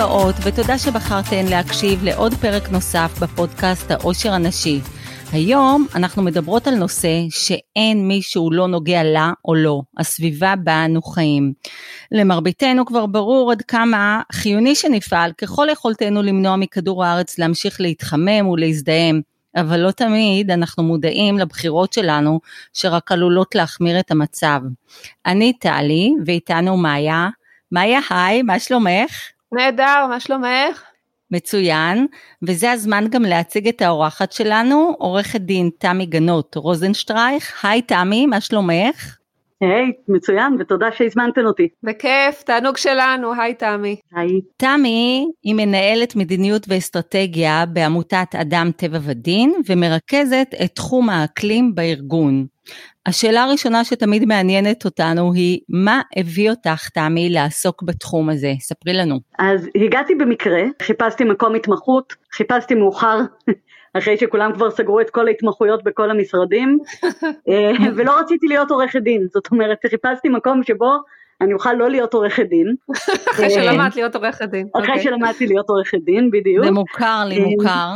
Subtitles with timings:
[0.00, 4.80] הבאות ותודה שבחרתן להקשיב לעוד פרק נוסף בפודקאסט העושר הנשי.
[5.32, 11.02] היום אנחנו מדברות על נושא שאין מישהו לא נוגע לה או לא, הסביבה בה אנו
[11.02, 11.52] חיים.
[12.12, 19.20] למרביתנו כבר ברור עד כמה חיוני שנפעל ככל יכולתנו למנוע מכדור הארץ להמשיך להתחמם ולהזדהם.
[19.56, 22.40] אבל לא תמיד אנחנו מודעים לבחירות שלנו
[22.72, 24.60] שרק עלולות להחמיר את המצב.
[25.26, 27.28] אני טלי ואיתנו מאיה.
[27.72, 29.37] מאיה היי, מה שלומך?
[29.52, 30.82] נהדר, מה שלומך?
[31.30, 32.06] מצוין,
[32.42, 37.64] וזה הזמן גם להציג את האורחת שלנו, עורכת דין תמי גנות רוזנשטרייך.
[37.64, 39.16] היי תמי, מה שלומך?
[39.60, 41.68] היי, hey, מצוין, ותודה שהזמנתן אותי.
[41.82, 43.96] בכיף, תענוג שלנו, היי תמי.
[44.12, 44.40] היי.
[44.56, 52.46] תמי היא מנהלת מדיניות ואסטרטגיה בעמותת אדם טבע ודין, ומרכזת את תחום האקלים בארגון.
[53.06, 58.52] השאלה הראשונה שתמיד מעניינת אותנו היא, מה הביא אותך, תמי, לעסוק בתחום הזה?
[58.60, 59.18] ספרי לנו.
[59.38, 63.20] אז הגעתי במקרה, חיפשתי מקום התמחות, חיפשתי מאוחר,
[63.98, 66.78] אחרי שכולם כבר סגרו את כל ההתמחויות בכל המשרדים,
[67.48, 70.96] אה, ולא רציתי להיות עורכת דין, זאת אומרת, חיפשתי מקום שבו
[71.40, 72.74] אני אוכל לא להיות עורכת דין.
[73.30, 74.68] אחרי שלמדת להיות עורכת דין.
[74.74, 75.02] אחרי אוקיי.
[75.02, 76.64] שלמדתי להיות עורכת דין, בדיוק.
[76.64, 77.92] זה מוכר לי, מוכר.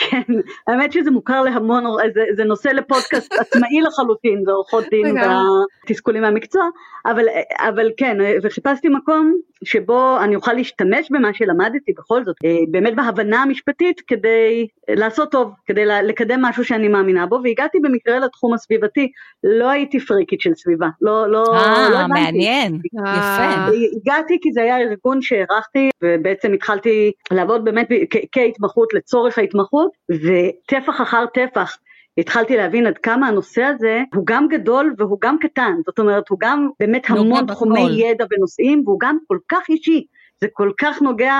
[0.00, 0.22] כן,
[0.66, 6.62] האמת שזה מוכר להמון, זה, זה נושא לפודקאסט עצמאי לחלוטין, זה עורכות דין והתסכולים מהמקצוע,
[7.06, 7.24] אבל,
[7.58, 13.42] אבל כן, וחיפשתי מקום שבו אני אוכל להשתמש במה שלמדתי בכל זאת, אה, באמת בהבנה
[13.42, 19.12] המשפטית כדי לעשות טוב, כדי לקדם משהו שאני מאמינה בו, והגעתי במקרה לתחום הסביבתי,
[19.44, 23.70] לא הייתי פריקית של סביבה, לא, לא, אה, לא מעניין, יפה.
[23.96, 27.88] הגעתי כי זה היה ארגון שהערכתי, ובעצם התחלתי לעבוד באמת
[28.32, 29.69] כהתמחות לצורך ההתמחות,
[30.10, 31.78] וטפח אחר טפח.
[32.18, 36.38] התחלתי להבין עד כמה הנושא הזה הוא גם גדול והוא גם קטן, זאת אומרת הוא
[36.40, 40.06] גם באמת המון תחומי ידע ונושאים והוא גם כל כך אישי.
[40.40, 41.34] זה כל כך נוגע...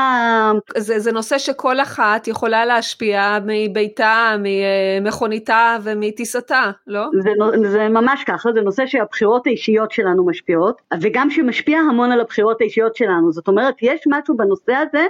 [0.76, 7.06] זה, זה נושא שכל אחת יכולה להשפיע מביתה, ממכוניתה ומטיסתה, לא?
[7.22, 7.30] זה,
[7.70, 12.96] זה ממש ככה, זה נושא שהבחירות האישיות שלנו משפיעות, וגם שמשפיע המון על הבחירות האישיות
[12.96, 13.32] שלנו.
[13.32, 15.06] זאת אומרת, יש משהו בנושא הזה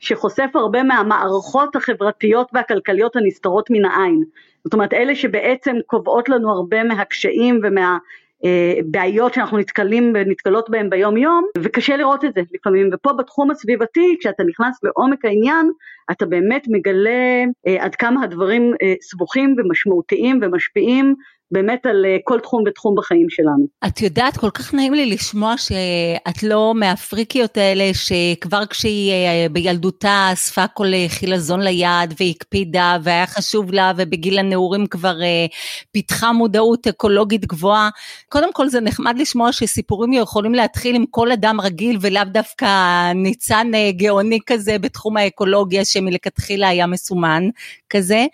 [0.00, 4.22] שחושף הרבה מהמערכות החברתיות והכלכליות הנסתרות מן העין.
[4.64, 7.98] זאת אומרת, אלה שבעצם קובעות לנו הרבה מהקשיים ומה...
[8.84, 14.16] בעיות שאנחנו נתקלים ונתקלות בהן ביום יום וקשה לראות את זה לפעמים ופה בתחום הסביבתי
[14.20, 15.70] כשאתה נכנס לעומק העניין
[16.10, 21.14] אתה באמת מגלה אה, עד כמה הדברים אה, סבוכים ומשמעותיים ומשפיעים
[21.52, 23.66] באמת על אה, כל תחום ותחום בחיים שלנו.
[23.86, 30.28] את יודעת, כל כך נעים לי לשמוע שאת לא מהפריקיות האלה שכבר כשהיא אה, בילדותה
[30.32, 35.16] אספה כל אה, חילזון ליד והקפידה והיה חשוב לה ובגיל הנעורים כבר
[35.92, 37.90] פיתחה מודעות אקולוגית גבוהה.
[38.28, 43.70] קודם כל זה נחמד לשמוע שסיפורים יכולים להתחיל עם כל אדם רגיל ולאו דפקא ניצן
[43.90, 47.42] גאוני כזה בתחום האקולוגיה שמלכתחילה היה מסומן
[47.90, 48.26] כזה.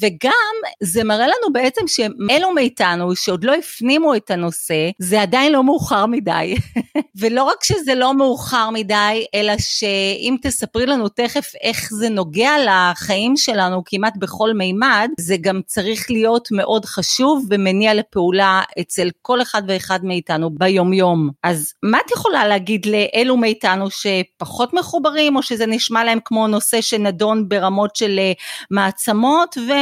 [0.00, 5.64] וגם זה מראה לנו בעצם שאלו מאיתנו שעוד לא הפנימו את הנושא, זה עדיין לא
[5.64, 6.54] מאוחר מדי.
[7.20, 13.36] ולא רק שזה לא מאוחר מדי, אלא שאם תספרי לנו תכף איך זה נוגע לחיים
[13.36, 19.62] שלנו כמעט בכל מימד, זה גם צריך להיות מאוד חשוב ומניע לפעולה אצל כל אחד
[19.68, 21.30] ואחד מאיתנו ביומיום.
[21.42, 26.80] אז מה את יכולה להגיד לאלו מאיתנו שפחות מחוברים, או שזה נשמע להם כמו נושא
[26.80, 28.32] שנדון ברמות של אה,
[28.70, 29.72] מעצמות, ו...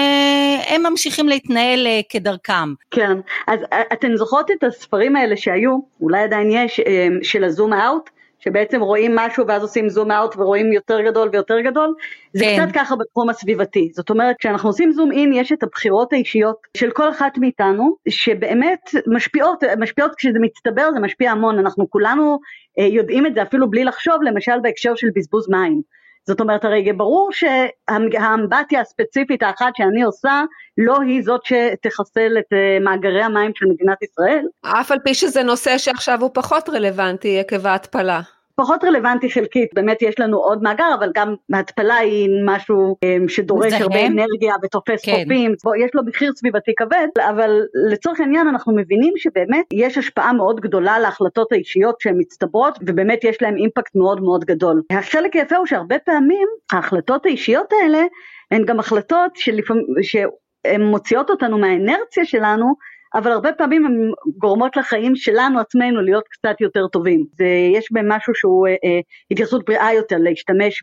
[0.68, 2.74] והם ממשיכים להתנהל אה, כדרכם.
[2.90, 3.12] כן,
[3.46, 8.10] אז אה, אתן זוכרות את הספרים האלה שהיו, אולי עדיין יש, אה, של הזום אאוט?
[8.40, 11.94] שבעצם רואים משהו ואז עושים זום אאוט ורואים יותר גדול ויותר גדול,
[12.32, 12.64] זה כן.
[12.64, 16.90] קצת ככה בתחום הסביבתי, זאת אומרת כשאנחנו עושים זום אין יש את הבחירות האישיות של
[16.90, 22.38] כל אחת מאיתנו שבאמת משפיעות, משפיעות כשזה מצטבר זה משפיע המון, אנחנו כולנו
[22.76, 25.82] יודעים את זה אפילו בלי לחשוב למשל בהקשר של בזבוז מים,
[26.28, 30.42] זאת אומרת הרי ברור שהאמבטיה הספציפית האחת שאני עושה
[30.78, 34.44] לא היא זאת שתחסל את אה, מאגרי המים של מדינת ישראל.
[34.62, 38.20] אף על פי שזה נושא שעכשיו הוא פחות רלוונטי עקב ההתפלה.
[38.60, 43.72] פחות רלוונטי חלקית, באמת יש לנו עוד מאגר, אבל גם ההתפלה היא משהו אמ, שדורש
[43.72, 45.12] הרבה אנרגיה ותופס כן.
[45.12, 47.60] חופים, יש לו מחיר סביבתי כבד, אבל
[47.90, 53.42] לצורך העניין אנחנו מבינים שבאמת יש השפעה מאוד גדולה להחלטות האישיות שהן מצטברות, ובאמת יש
[53.42, 54.82] להן אימפקט מאוד מאוד גדול.
[54.90, 58.02] החלק היפה הוא שהרבה פעמים ההחלטות האישיות האלה
[58.50, 62.74] הן גם החלטות שלפעמים, שהן מוציאות אותנו מהאנרציה שלנו,
[63.14, 67.24] אבל הרבה פעמים הן גורמות לחיים שלנו עצמנו להיות קצת יותר טובים.
[67.74, 69.00] יש בהם משהו שהוא אה, אה,
[69.30, 70.82] התייחסות בריאה יותר, להשתמש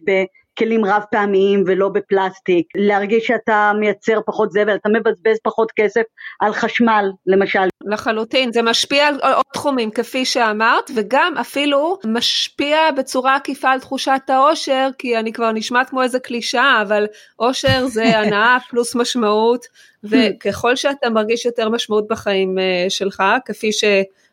[0.56, 6.02] בכלים רב פעמיים ולא בפלסטיק, להרגיש שאתה מייצר פחות זבל, אתה מבזבז פחות כסף
[6.40, 7.68] על חשמל למשל.
[7.86, 14.22] לחלוטין, זה משפיע על עוד תחומים כפי שאמרת, וגם אפילו משפיע בצורה עקיפה על תחושת
[14.28, 17.06] האושר, כי אני כבר נשמעת כמו איזה קלישאה, אבל
[17.40, 19.66] אושר זה הנאה פלוס משמעות,
[20.04, 23.84] וככל שאתה מרגיש יותר משמעות בחיים אה, שלך, כפי ש...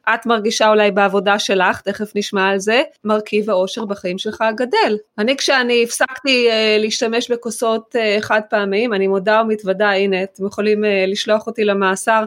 [0.09, 4.97] את מרגישה אולי בעבודה שלך, תכף נשמע על זה, מרכיב האושר בחיים שלך גדל.
[5.19, 10.85] אני כשאני הפסקתי uh, להשתמש בכוסות uh, חד פעמיים, אני מודה ומתוודה, הנה, אתם יכולים
[10.85, 12.25] uh, לשלוח אותי למאסר.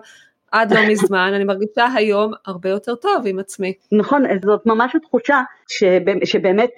[0.51, 3.74] עד לא מזמן, אני מרגישה היום הרבה יותר טוב עם עצמי.
[3.92, 5.42] נכון, זאת ממש התחושה
[6.25, 6.69] שבאמת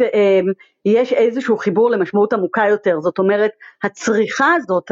[0.88, 3.52] יש איזשהו חיבור למשמעות עמוקה יותר, זאת אומרת
[3.84, 4.92] הצריכה הזאת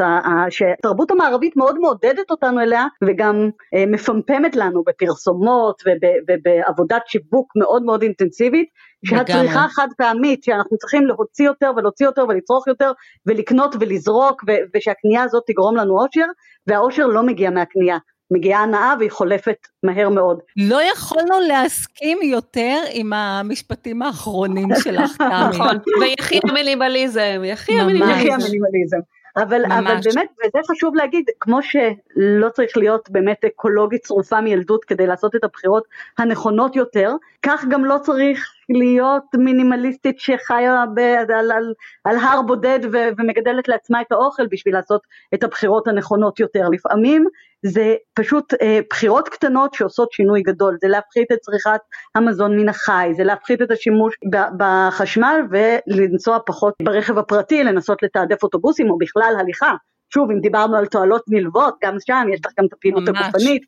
[0.50, 5.82] שהתרבות המערבית מאוד מעודדת אותנו אליה וגם אה, מפמפמת לנו בפרסומות
[6.28, 8.68] ובעבודת שיווק מאוד מאוד אינטנסיבית,
[9.06, 12.92] שהצריכה החד פעמית שאנחנו צריכים להוציא יותר ולהוציא יותר ולצרוך יותר
[13.26, 14.44] ולקנות ולזרוק
[14.74, 16.26] ושהקנייה הזאת תגרום לנו אושר
[16.66, 17.98] והאושר לא מגיע מהקנייה,
[18.30, 20.40] מגיעה הנאה והיא חולפת מהר מאוד.
[20.56, 25.26] לא יכולנו להסכים יותר עם המשפטים האחרונים שלך, תמי.
[25.48, 28.98] נכון, ויחי המינימליזם, יחי המינימליזם.
[29.36, 35.06] אבל, אבל באמת, וזה חשוב להגיד, כמו שלא צריך להיות באמת אקולוגית צרופה מילדות כדי
[35.06, 35.84] לעשות את הבחירות
[36.18, 37.12] הנכונות יותר,
[37.42, 41.74] כך גם לא צריך להיות מינימליסטית שחיה ב, על, על,
[42.04, 45.00] על הר בודד ו, ומגדלת לעצמה את האוכל בשביל לעשות
[45.34, 46.68] את הבחירות הנכונות יותר.
[46.68, 47.26] לפעמים
[47.66, 51.80] זה פשוט אה, בחירות קטנות שעושות שינוי גדול, זה להפחית את צריכת
[52.14, 54.14] המזון מן החי, זה להפחית את השימוש
[54.58, 59.74] בחשמל ולנסוע פחות ברכב הפרטי, לנסות לתעדף אוטובוסים או בכלל הליכה.
[60.14, 63.62] שוב, אם דיברנו על תועלות נלוות, גם שם יש לך גם את הפעילות הגופנית,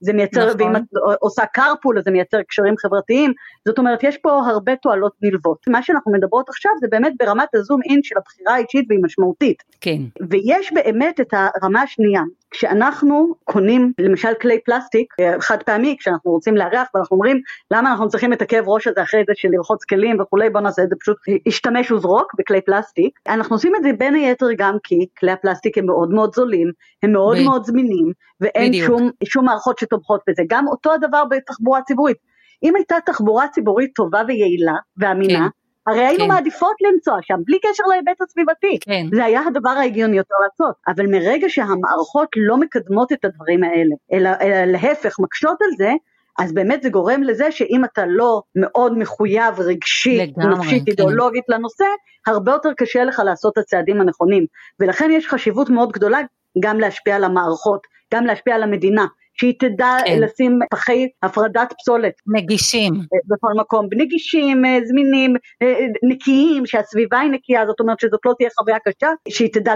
[0.00, 0.60] זה מייצר, נכון.
[0.60, 0.82] ואם את
[1.20, 3.32] עושה carpool אז זה מייצר קשרים חברתיים,
[3.68, 5.58] זאת אומרת יש פה הרבה תועלות נלוות.
[5.68, 9.62] מה שאנחנו מדברות עכשיו זה באמת ברמת הזום אין של הבחירה האישית והיא משמעותית.
[9.80, 10.02] כן.
[10.30, 12.22] ויש באמת את הרמה השנייה,
[12.52, 17.40] כשאנחנו קונים למשל כלי פלסטיק אה, חד פעמי כשאנחנו רוצים לארח ואנחנו אומרים
[17.70, 20.50] למה אנחנו צריכים את הכאב ראש הזה אחרי זה של לרחוץ כלים וכולי?
[20.50, 21.16] בוא נעשה את זה פשוט
[21.46, 23.18] השתמש וזרוק בכלי פלסטיק.
[23.28, 26.70] אנחנו עושים את זה בין היתר גם כי כלי הפלסטיק הם מאוד מאוד זולים
[27.02, 27.42] הם מאוד ב...
[27.42, 30.42] מאוד זמינים ואין שום, שום מערכות שתומכות בזה.
[30.48, 32.16] גם אותו הדבר בתחבורה ציבורית.
[32.62, 35.61] אם הייתה תחבורה ציבורית טובה ויעילה ואמינה כן.
[35.86, 36.28] הרי היינו כן.
[36.28, 38.78] מעדיפות לנסוע שם, בלי קשר להיבט הסביבתי.
[38.80, 39.06] כן.
[39.16, 40.74] זה היה הדבר ההגיוני יותר לעשות.
[40.88, 45.92] אבל מרגע שהמערכות לא מקדמות את הדברים האלה, אלא, אלא להפך מקשות על זה,
[46.38, 50.90] אז באמת זה גורם לזה שאם אתה לא מאוד מחויב רגשית, נפשית, כן.
[50.90, 51.84] אידיאולוגית לנושא,
[52.26, 54.46] הרבה יותר קשה לך לעשות את הצעדים הנכונים.
[54.80, 56.18] ולכן יש חשיבות מאוד גדולה
[56.62, 57.80] גם להשפיע על המערכות,
[58.14, 59.06] גם להשפיע על המדינה.
[59.42, 60.20] שהיא תדע כן.
[60.20, 62.12] לשים פחי הפרדת פסולת.
[62.26, 62.94] נגישים.
[62.94, 68.34] אה, בכל מקום, נגישים, אה, זמינים, אה, נקיים, שהסביבה היא נקייה, זאת אומרת שזאת לא
[68.38, 69.74] תהיה חוויה קשה, שהיא תדע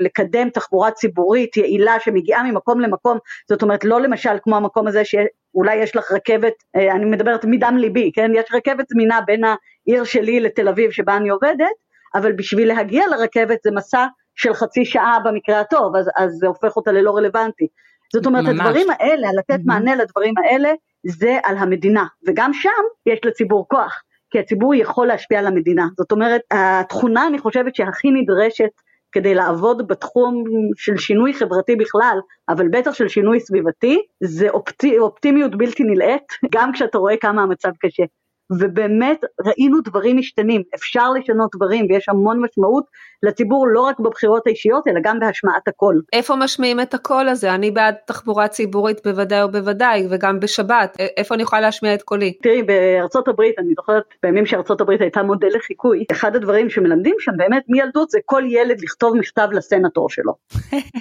[0.00, 3.18] לקדם תחבורה ציבורית יעילה שמגיעה ממקום למקום,
[3.48, 8.10] זאת אומרת לא למשל כמו המקום הזה שאולי יש לך רכבת, אני מדברת מדם ליבי,
[8.14, 11.76] כן, יש רכבת זמינה בין העיר שלי לתל אביב שבה אני עובדת,
[12.14, 16.76] אבל בשביל להגיע לרכבת זה מסע של חצי שעה במקרה הטוב, אז, אז זה הופך
[16.76, 17.66] אותה ללא רלוונטי.
[18.12, 18.60] זאת אומרת, ממש.
[18.60, 19.66] הדברים האלה, לתת mm-hmm.
[19.66, 20.72] מענה לדברים האלה,
[21.06, 22.68] זה על המדינה, וגם שם
[23.06, 25.86] יש לציבור כוח, כי הציבור יכול להשפיע על המדינה.
[25.96, 28.70] זאת אומרת, התכונה, אני חושבת, שהכי נדרשת
[29.12, 30.44] כדי לעבוד בתחום
[30.76, 32.18] של שינוי חברתי בכלל,
[32.48, 37.70] אבל בטח של שינוי סביבתי, זה אופטי, אופטימיות בלתי נלאית, גם כשאתה רואה כמה המצב
[37.80, 38.04] קשה.
[38.50, 42.84] ובאמת ראינו דברים משתנים, אפשר לשנות דברים ויש המון משמעות
[43.22, 46.02] לציבור לא רק בבחירות האישיות אלא גם בהשמעת הקול.
[46.12, 47.54] איפה משמיעים את הקול הזה?
[47.54, 52.32] אני בעד תחבורה ציבורית בוודאי ובוודאי וגם בשבת, איפה אני יכולה להשמיע את קולי?
[52.42, 57.32] תראי בארצות הברית, אני זוכרת בימים שארצות הברית הייתה מודל לחיקוי, אחד הדברים שמלמדים שם
[57.36, 60.32] באמת מילדות זה כל ילד לכתוב מכתב לסנטור שלו.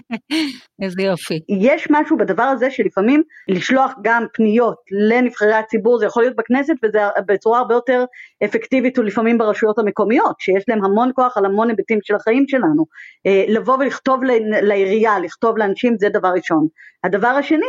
[0.82, 1.39] איזה יופי.
[1.50, 4.75] יש משהו בדבר הזה שלפעמים לשלוח גם פניות
[5.10, 7.00] לנבחרי הציבור, זה יכול להיות בכנסת וזה
[7.39, 8.05] בצורה הרבה יותר
[8.43, 12.86] אפקטיבית ולפעמים ברשויות המקומיות, שיש להם המון כוח על המון היבטים של החיים שלנו.
[13.25, 14.24] אה, לבוא ולכתוב
[14.62, 16.67] לעירייה, לכתוב לאנשים, זה דבר ראשון.
[17.03, 17.65] הדבר השני,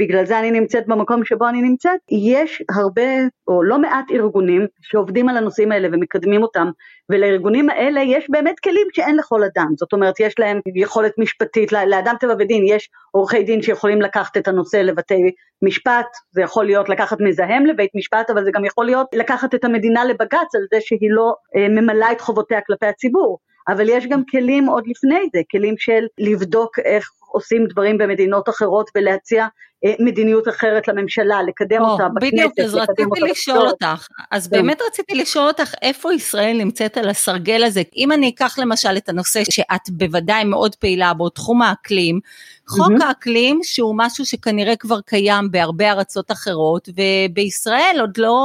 [0.00, 3.02] ובגלל זה אני נמצאת במקום שבו אני נמצאת, יש הרבה
[3.48, 6.70] או לא מעט ארגונים שעובדים על הנושאים האלה ומקדמים אותם,
[7.10, 12.14] ולארגונים האלה יש באמת כלים שאין לכל אדם, זאת אומרת יש להם יכולת משפטית, לאדם
[12.20, 15.30] טבע ודין יש עורכי דין שיכולים לקחת את הנושא לבתי
[15.62, 19.64] משפט, זה יכול להיות לקחת מזהם לבית משפט, אבל זה גם יכול להיות לקחת את
[19.64, 23.38] המדינה לבג"ץ על זה שהיא לא אה, ממלאה את חובותיה כלפי הציבור.
[23.68, 28.90] אבל יש גם כלים עוד לפני זה, כלים של לבדוק איך עושים דברים במדינות אחרות
[28.94, 29.46] ולהציע
[29.84, 34.56] אה, מדיניות אחרת לממשלה, לקדם או, אותה בכנסת, בדיוק, אז רציתי לשאול אותך, אז כן.
[34.56, 39.08] באמת רציתי לשאול אותך איפה ישראל נמצאת על הסרגל הזה, אם אני אקח למשל את
[39.08, 42.20] הנושא שאת בוודאי מאוד פעילה בו, תחום האקלים,
[42.68, 43.04] חוק mm-hmm.
[43.04, 48.38] האקלים שהוא משהו שכנראה כבר קיים בהרבה ארצות אחרות ובישראל עוד לא,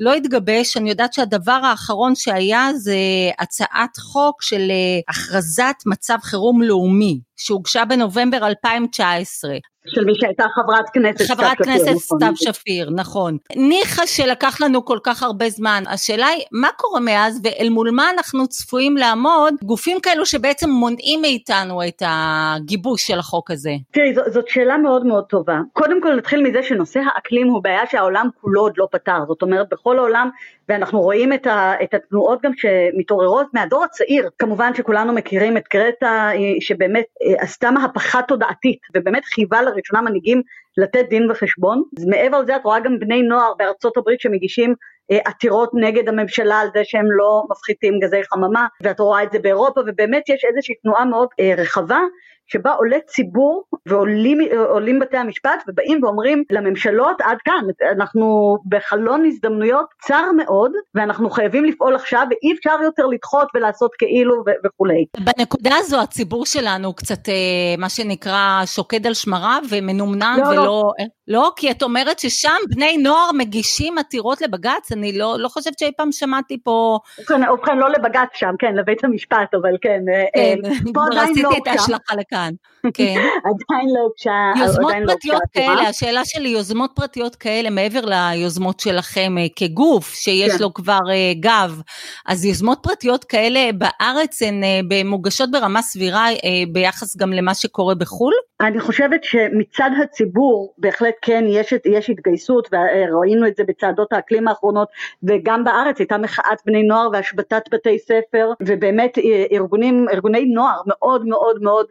[0.00, 2.96] לא התגבש, אני יודעת שהדבר האחרון שהיה זה
[3.38, 9.54] הצעת חוק של אה, הכרזת מצב חירום לאומי שהוגשה בנובמבר 2019.
[9.88, 11.36] של מי שהייתה חברת כנסת סתיו שפיר.
[11.36, 12.18] חברת כנסת נכון.
[12.18, 13.36] סתיו שפיר, נכון.
[13.56, 15.82] ניחא שלקח לנו כל כך הרבה זמן.
[15.86, 21.20] השאלה היא, מה קורה מאז ואל מול מה אנחנו צפויים לעמוד גופים כאלו שבעצם מונעים
[21.22, 23.72] מאיתנו את הגיבוש של החוק הזה?
[23.90, 25.58] תראי, זאת שאלה מאוד מאוד טובה.
[25.72, 29.18] קודם כל נתחיל מזה שנושא האקלים הוא בעיה שהעולם כולו עוד לא פתר.
[29.28, 30.28] זאת אומרת, בכל העולם,
[30.68, 34.28] ואנחנו רואים את, ה- את התנועות גם שמתעוררות מהדור הצעיר.
[34.38, 36.30] כמובן שכולנו מכירים את גרטה,
[36.60, 40.42] שבאמת אה, עשתה מהפכה תודעתית, ובאמת חייבה לראשונה מנהיגים
[40.76, 41.82] לתת דין וחשבון.
[42.06, 44.74] מעבר לזה את רואה גם בני נוער בארצות הברית שמגישים
[45.10, 49.38] אה, עתירות נגד הממשלה על זה שהם לא מפחיתים גזי חממה, ואת רואה את זה
[49.38, 52.00] באירופה, ובאמת יש איזושהי תנועה מאוד אה, רחבה
[52.48, 57.64] שבה עולה ציבור ועולים בתי המשפט ובאים ואומרים לממשלות עד כאן,
[57.96, 64.34] אנחנו בחלון הזדמנויות צר מאוד ואנחנו חייבים לפעול עכשיו ואי אפשר יותר לדחות ולעשות כאילו
[64.34, 65.04] ו- וכולי.
[65.18, 67.34] בנקודה הזו הציבור שלנו קצת אה,
[67.78, 70.64] מה שנקרא שוקד על שמריו ומנומנם לא, ולא...
[70.64, 70.92] לא.
[71.28, 75.92] לא, כי את אומרת ששם בני נוער מגישים עתירות לבג"ץ, אני לא, לא חושבת שאי
[75.96, 76.98] פעם שמעתי פה...
[77.18, 80.00] ובכן, ובכן לא לבג"ץ שם, כן, לבית המשפט, אבל כן.
[80.14, 80.58] אה, כן,
[80.96, 82.52] עדיין לא עשיתי את ההשלכה לכאן.
[82.94, 83.14] כן.
[83.48, 89.38] עדיין לא הוגשה, יוזמות לא פרטיות כאלה, השאלה שלי, יוזמות פרטיות כאלה, מעבר ליוזמות שלכם
[89.38, 90.62] אה, כגוף, שיש כן.
[90.62, 91.80] לו כבר אה, גב,
[92.26, 94.60] אז יוזמות פרטיות כאלה בארץ הן
[95.04, 96.26] מוגשות ברמה סבירה
[96.72, 98.34] ביחס גם למה שקורה בחו"ל?
[98.60, 104.88] אני חושבת שמצד הציבור בהחלט כן יש, יש התגייסות וראינו את זה בצעדות האקלים האחרונות
[105.22, 111.26] וגם בארץ הייתה מחאת בני נוער והשבתת בתי ספר ובאמת אה, ארגונים, ארגוני נוער מאוד
[111.26, 111.86] מאוד מאוד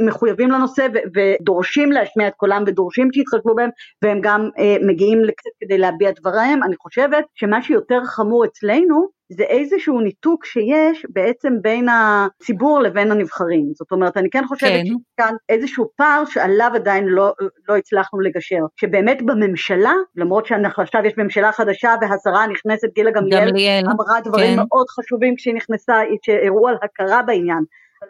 [0.00, 3.70] מחויבים לנושא ודורשים להשמיע את קולם ודורשים שיתחשבו בהם
[4.02, 6.62] והם גם אה, מגיעים לקצת כדי להביע את דבריהם.
[6.62, 13.70] אני חושבת שמה שיותר חמור אצלנו זה איזשהו ניתוק שיש בעצם בין הציבור לבין הנבחרים.
[13.74, 14.84] זאת אומרת, אני כן חושבת כן.
[14.84, 17.32] שכאן איזשהו פער שעליו עדיין לא,
[17.68, 18.60] לא הצלחנו לגשר.
[18.76, 24.62] שבאמת בממשלה, למרות שעכשיו יש ממשלה חדשה והשרה הנכנסת גילה גמליאל, גמליאל אמרה דברים כן.
[24.68, 27.64] מאוד חשובים כשהיא נכנסה, שהראו על הכרה בעניין.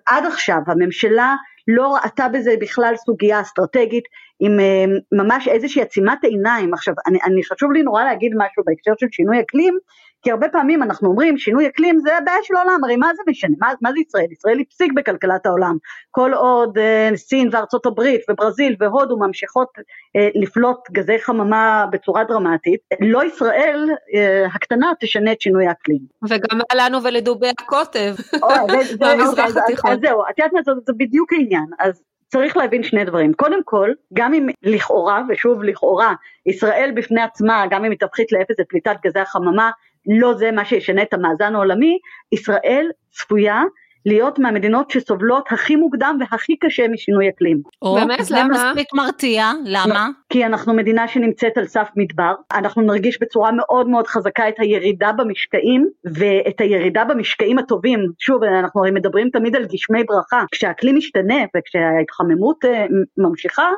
[0.07, 1.35] עד עכשיו הממשלה
[1.69, 4.05] לא ראתה בזה בכלל סוגיה אסטרטגית,
[4.41, 6.75] עם אה, ממש איזושהי עצימת עיניים.
[6.75, 9.79] עכשיו, אני, אני חשוב לי נורא להגיד משהו בהקשר של שינוי אקלים,
[10.23, 13.55] כי הרבה פעמים אנחנו אומרים שינוי אקלים זה הבעיה של העולם, הרי מה זה משנה,
[13.59, 14.33] מה, מה זה ישראל?
[14.33, 15.77] ישראל היא פסיק בכלכלת העולם,
[16.11, 19.69] כל עוד אה, סין וארצות הברית וברזיל והודו ממשיכות
[20.17, 26.01] אה, לפלוט גזי חממה בצורה דרמטית, לא ישראל אה, הקטנה תשנה את שינוי האקלים.
[26.29, 28.15] וגם לנו ולדובי הקוטב
[29.01, 29.91] במזרח התיכון.
[29.91, 32.03] אז זהו, את יודעת מה, זה בדיוק העניין, אז
[32.33, 33.33] צריך להבין שני דברים.
[33.33, 36.15] קודם כל, גם אם לכאורה, ושוב לכאורה,
[36.47, 39.71] ישראל בפני עצמה, גם אם היא תפחית לאפס את פליטת גזי החממה,
[40.07, 41.99] לא זה מה שישנה את המאזן העולמי,
[42.33, 43.63] ישראל צפויה
[44.07, 47.63] להיות מהמדינות שסובלות הכי מוקדם והכי קשה משינוי אקלים.
[47.83, 48.71] או, באמת, זה למה?
[48.71, 50.09] מספיק מרתיע, למה?
[50.29, 55.13] כי אנחנו מדינה שנמצאת על סף מדבר, אנחנו נרגיש בצורה מאוד מאוד חזקה את הירידה
[55.13, 61.45] במשקעים, ואת הירידה במשקעים הטובים, שוב אנחנו הרי מדברים תמיד על גשמי ברכה, כשהאקלים משתנה
[61.57, 62.87] וכשההתחממות אה,
[63.19, 63.69] ממשיכה,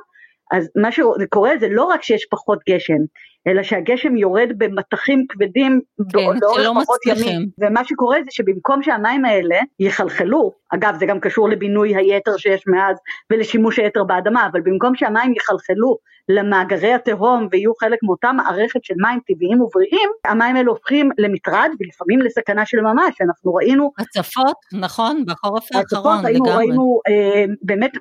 [0.52, 2.98] אז מה שקורה זה לא רק שיש פחות גשם,
[3.46, 5.80] אלא שהגשם יורד במטחים כבדים
[6.12, 7.48] כן, לאורך פחות ימים.
[7.60, 12.96] ומה שקורה זה שבמקום שהמים האלה יחלחלו, אגב זה גם קשור לבינוי היתר שיש מאז
[13.32, 15.98] ולשימוש היתר באדמה, אבל במקום שהמים יחלחלו
[16.28, 22.20] למאגרי התהום ויהיו חלק מאותה מערכת של מים טבעיים ובריאים, המים האלה הופכים למטרד ולפעמים
[22.20, 23.90] לסכנה של ממש, אנחנו ראינו...
[23.98, 26.32] הצפות, נכון, בחורף האחרון לגמרי.
[26.32, 27.92] הצפות ראינו אה, באמת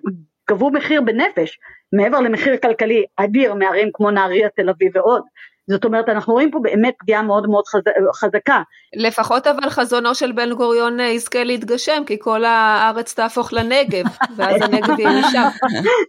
[0.50, 1.60] גבו מחיר בנפש,
[1.94, 5.22] מעבר למחיר כלכלי אדיר מערים כמו נהריה, תל אביב ועוד.
[5.70, 7.82] זאת אומרת אנחנו רואים פה באמת פגיעה מאוד מאוד חז...
[8.16, 8.62] חזקה.
[8.96, 14.62] לפחות אבל חזונו של בן גוריון אה, יזכה להתגשם כי כל הארץ תהפוך לנגב ואז
[14.62, 15.48] הנגב יהיה משם.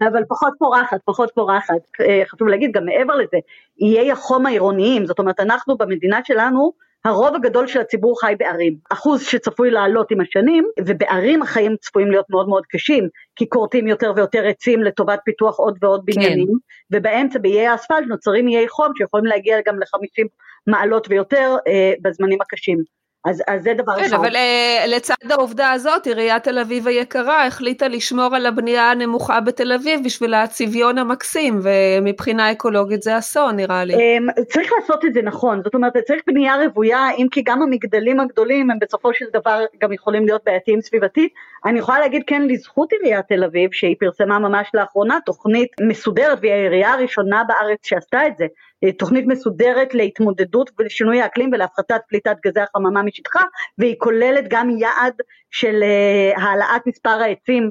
[0.01, 2.01] אבל פחות פורחת, פחות פורחת.
[2.01, 3.37] אה, חשוב להגיד גם מעבר לזה,
[3.81, 6.73] איי החום העירוניים, זאת אומרת אנחנו במדינה שלנו
[7.05, 12.27] הרוב הגדול של הציבור חי בערים, אחוז שצפוי לעלות עם השנים, ובערים החיים צפויים להיות
[12.31, 16.13] מאוד מאוד קשים, כי כורתים יותר ויותר עצים לטובת פיתוח עוד ועוד כן.
[16.13, 16.97] בניינים, כן.
[16.97, 20.27] ובאמצע באיי האספלט נוצרים איי חום שיכולים להגיע גם ל-50
[20.67, 22.79] מעלות ויותר אה, בזמנים הקשים.
[23.25, 27.89] אז, אז זה דבר כן, אבל uh, לצד העובדה הזאת, עיריית תל אביב היקרה החליטה
[27.89, 33.95] לשמור על הבנייה הנמוכה בתל אביב בשביל הצביון המקסים, ומבחינה אקולוגית זה אסון נראה לי.
[33.95, 38.21] Um, צריך לעשות את זה נכון, זאת אומרת צריך בנייה רוויה, אם כי גם המגדלים
[38.21, 41.33] הגדולים הם בסופו של דבר גם יכולים להיות בעייתיים סביבתית.
[41.65, 46.53] אני יכולה להגיד כן לזכות עיריית תל אביב, שהיא פרסמה ממש לאחרונה תוכנית מסודרת, והיא
[46.53, 48.47] העירייה הראשונה בארץ שעשתה את זה.
[48.85, 53.43] אה, תוכנית מסודרת להתמודדות ולשינוי האקלים ולהפחתת פליטת גזי החממה משטחה
[53.79, 55.15] והיא כוללת גם יעד
[55.55, 57.71] של אה, העלאת מספר העצים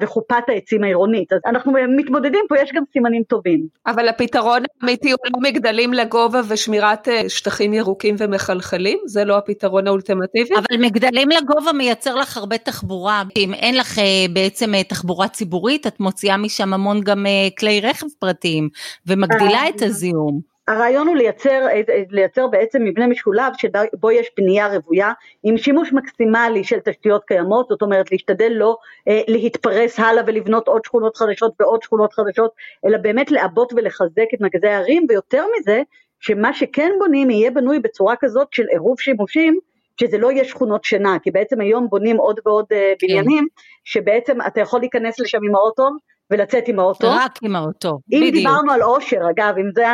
[0.00, 3.66] וחופת העצים העירונית אז אנחנו מתמודדים פה יש גם סימנים טובים.
[3.86, 9.86] אבל הפתרון האמיתי הוא לא מגדלים לגובה ושמירת אה, שטחים ירוקים ומחלחלים זה לא הפתרון
[9.86, 10.54] האולטימטיבי?
[10.54, 13.98] אבל מגדלים לגובה מייצר לך הרבה תחבורה אם אין לך
[14.32, 17.26] בעצם תחבורה ציבורית את מוציאה משם המון גם
[17.58, 18.68] כלי רכב פרטיים
[19.06, 20.53] ומגדילה את הזיהום.
[20.68, 21.66] הרעיון הוא לייצר,
[22.10, 27.82] לייצר בעצם מבנה משולב שבו יש בנייה רוויה עם שימוש מקסימלי של תשתיות קיימות, זאת
[27.82, 28.76] אומרת להשתדל לא
[29.08, 32.50] אה, להתפרס הלאה ולבנות עוד שכונות חדשות ועוד שכונות חדשות,
[32.86, 35.82] אלא באמת לעבות ולחזק את מרכזי הערים, ויותר מזה,
[36.20, 39.58] שמה שכן בונים יהיה בנוי בצורה כזאת של עירוב שימושים,
[40.00, 43.06] שזה לא יהיה שכונות שינה, כי בעצם היום בונים עוד ועוד אה, כן.
[43.06, 43.46] בניינים,
[43.84, 45.88] שבעצם אתה יכול להיכנס לשם עם האוטו,
[46.30, 47.06] ולצאת עם האוטו.
[47.10, 48.34] רק עם האוטו, אם בדיוק.
[48.34, 49.84] אם דיברנו על אושר, אגב, אם זה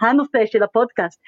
[0.00, 1.20] הנושא של הפודקאסט.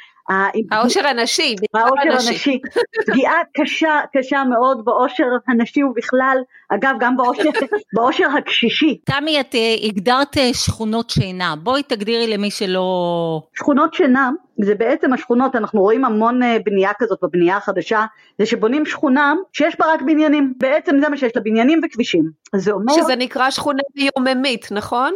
[0.70, 2.58] האושר הנשי, האושר הנשי.
[3.06, 7.50] פגיעה קשה, קשה מאוד באושר הנשי ובכלל, אגב, גם באושר,
[7.94, 9.00] באושר הקשישי.
[9.04, 13.40] תמי, את אה, הגדרת אה, שכונות שינה, בואי תגדירי למי שלא...
[13.54, 14.30] שכונות שינה,
[14.60, 18.04] זה בעצם השכונות, אנחנו רואים המון אה, בנייה כזאת בבנייה החדשה,
[18.38, 22.30] זה שבונים שכונה שיש בה רק בניינים, בעצם זה מה שיש לה, בניינים וכבישים.
[22.56, 22.92] זה אומר...
[22.92, 25.14] שזה נקרא שכונה יוממית, נכון?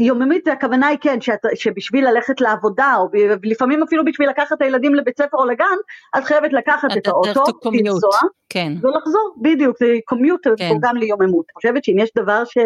[0.00, 3.08] יוממית הכוונה היא כן, שאת, שבשביל ללכת לעבודה, או
[3.42, 5.76] לפעמים אפילו בשביל לקחת את הילדים לבית ספר או לגן,
[6.18, 8.72] את חייבת לקחת את האוטו, לנסוע, כן.
[8.82, 10.74] ולחזור, בדיוק, זה קומיוט כן.
[10.82, 11.44] גם ליוממות.
[11.48, 12.58] אני חושבת שאם יש דבר ש...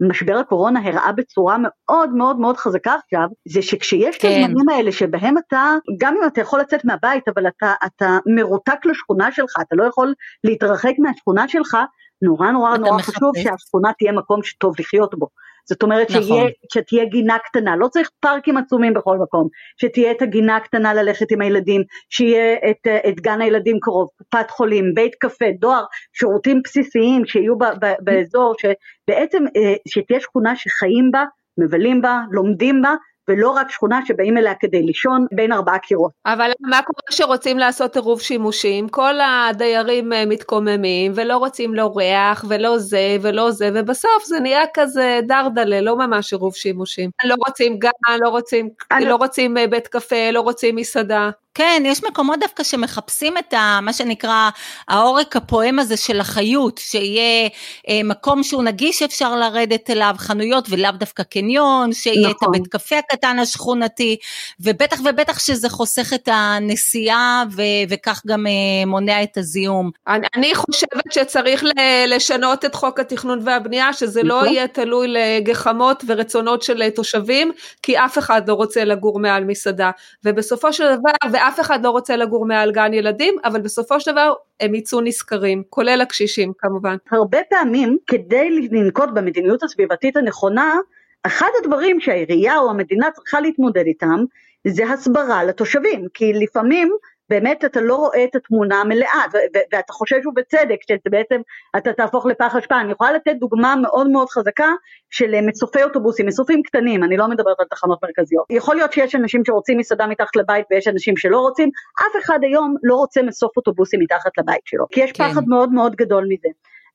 [0.00, 4.28] משבר הקורונה הראה בצורה מאוד מאוד מאוד חזקה עכשיו, זה שכשיש כן.
[4.28, 8.86] את הזמנים האלה שבהם אתה, גם אם אתה יכול לצאת מהבית, אבל אתה, אתה מרותק
[8.86, 10.14] לשכונה שלך, אתה לא יכול
[10.44, 11.76] להתרחק מהשכונה שלך,
[12.22, 13.16] נורא נורא נורא מחפש.
[13.16, 15.28] חשוב שהשכונה תהיה מקום שטוב לחיות בו.
[15.68, 16.22] זאת אומרת נכון.
[16.22, 19.48] שיה, שתהיה גינה קטנה, לא צריך פארקים עצומים בכל מקום,
[19.80, 24.94] שתהיה את הגינה הקטנה ללכת עם הילדים, שיהיה את, את גן הילדים קרוב, קופת חולים,
[24.94, 31.24] בית קפה, דואר, שירותים בסיסיים שיהיו ב, ב, באזור, שבעצם אה, שתהיה שכונה שחיים בה,
[31.58, 32.94] מבלים בה, לומדים בה,
[33.28, 36.12] ולא רק שכונה שבאים אליה כדי לישון בין ארבעה קירות.
[36.26, 38.88] אבל מה קורה שרוצים לעשות עירוב שימושים?
[38.88, 44.64] כל הדיירים אה, מתקוממים ולא רוצים לא ריח ולא זה ולא זה, ובסוף זה נהיה
[44.74, 47.10] כזה דרדלה, לא ממש עירוב שימושים.
[47.24, 49.04] לא רוצים גן, לא רוצים, אני...
[49.04, 51.30] לא רוצים אה, בית קפה, לא רוצים מסעדה.
[51.54, 54.50] כן, יש מקומות דווקא שמחפשים את ה, מה שנקרא
[54.88, 57.48] העורק הפועם הזה של החיות, שיהיה
[57.88, 62.30] אה, מקום שהוא נגיש אפשר לרדת אליו, חנויות ולאו דווקא קניון, שיהיה נכון.
[62.30, 64.16] את הבית קפה הקטן השכונתי,
[64.60, 69.90] ובטח ובטח שזה חוסך את הנסיעה ו, וכך גם אה, מונע את הזיהום.
[70.08, 71.64] אני, אני חושבת שצריך
[72.06, 74.48] לשנות את חוק התכנון והבנייה, שזה לא נכון.
[74.48, 79.90] לא יהיה תלוי לגחמות ורצונות של תושבים, כי אף אחד לא רוצה לגור מעל מסעדה,
[80.24, 81.10] ובסופו של דבר,
[81.44, 85.62] ואף אחד לא רוצה לגור מעל גן ילדים, אבל בסופו של דבר הם יצאו נשכרים,
[85.70, 86.96] כולל הקשישים כמובן.
[87.10, 90.74] הרבה פעמים כדי לנקוט במדיניות הסביבתית הנכונה,
[91.22, 94.24] אחד הדברים שהעירייה או המדינה צריכה להתמודד איתם
[94.66, 96.96] זה הסברה לתושבים, כי לפעמים
[97.28, 99.24] באמת אתה לא רואה את התמונה המלאה
[99.72, 101.40] ואתה חושש ובצדק שבעצם
[101.76, 102.80] אתה תהפוך לפח אשפה.
[102.80, 104.68] אני יכולה לתת דוגמה מאוד מאוד חזקה
[105.10, 108.46] של מסופי אוטובוסים, מסופים קטנים, אני לא מדברת על תחנות מרכזיות.
[108.50, 112.74] יכול להיות שיש אנשים שרוצים מסעדה מתחת לבית ויש אנשים שלא רוצים, אף אחד היום
[112.82, 115.30] לא רוצה מסוף אוטובוסים מתחת לבית שלו, כי יש כן.
[115.30, 116.48] פחד מאוד מאוד גדול מזה.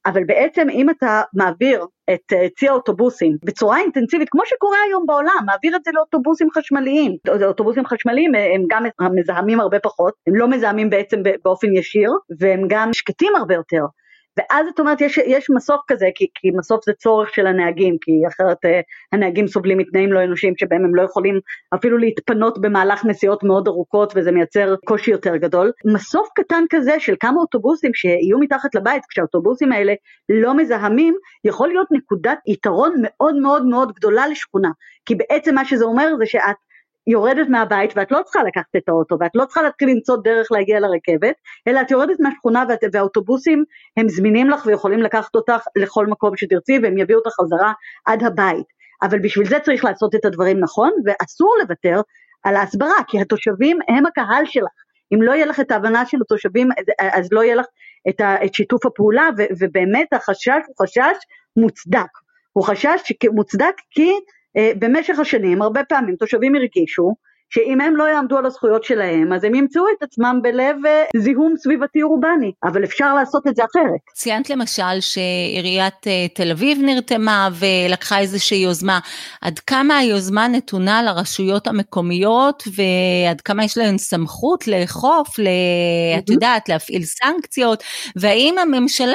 [0.05, 5.43] אבל בעצם אם אתה מעביר את אה, צי האוטובוסים בצורה אינטנסיבית, כמו שקורה היום בעולם,
[5.45, 7.17] מעביר את זה לאוטובוסים חשמליים.
[7.43, 8.83] אוטובוסים חשמליים אה, הם גם
[9.15, 13.85] מזהמים הרבה פחות, הם לא מזהמים בעצם באופן ישיר, והם גם שקטים הרבה יותר.
[14.37, 18.11] ואז את אומרת יש, יש מסוף כזה כי, כי מסוף זה צורך של הנהגים כי
[18.27, 21.39] אחרת אה, הנהגים סובלים מתנאים לא אנושיים שבהם הם לא יכולים
[21.75, 25.71] אפילו להתפנות במהלך נסיעות מאוד ארוכות וזה מייצר קושי יותר גדול.
[25.85, 29.93] מסוף קטן כזה של כמה אוטובוסים שיהיו מתחת לבית כשהאוטובוסים האלה
[30.29, 34.69] לא מזהמים יכול להיות נקודת יתרון מאוד מאוד מאוד גדולה לשכונה
[35.05, 36.55] כי בעצם מה שזה אומר זה שאת
[37.09, 40.79] יורדת מהבית ואת לא צריכה לקחת את האוטו ואת לא צריכה להתחיל למצוא דרך להגיע
[40.79, 41.35] לרכבת,
[41.67, 43.63] אלא את יורדת מהשכונה ואת, והאוטובוסים
[43.97, 47.73] הם זמינים לך ויכולים לקחת אותך לכל מקום שתרצי והם יביאו אותך חזרה
[48.05, 48.65] עד הבית.
[49.01, 52.01] אבל בשביל זה צריך לעשות את הדברים נכון ואסור לוותר
[52.43, 54.71] על ההסברה כי התושבים הם הקהל שלך.
[55.13, 56.69] אם לא יהיה לך את ההבנה של התושבים,
[56.99, 57.65] אז לא יהיה לך
[58.09, 61.17] את, ה, את שיתוף הפעולה, ו, ובאמת החשש הוא חשש
[61.57, 62.09] מוצדק.
[62.53, 64.11] הוא חשש מוצדק כי
[64.79, 67.15] במשך השנים הרבה פעמים תושבים הרגישו
[67.49, 71.53] שאם הם לא יעמדו על הזכויות שלהם, אז הם ימצאו את עצמם בלב אה, זיהום
[71.57, 73.99] סביבתי אורבני, אבל אפשר לעשות את זה אחרת.
[74.13, 78.99] ציינת למשל שעיריית אה, תל אביב נרתמה ולקחה איזושהי יוזמה.
[79.41, 85.47] עד כמה היוזמה נתונה לרשויות המקומיות ועד כמה יש להן סמכות לאכוף, ל...
[86.17, 87.83] את יודעת, להפעיל סנקציות,
[88.15, 89.13] והאם הממשלה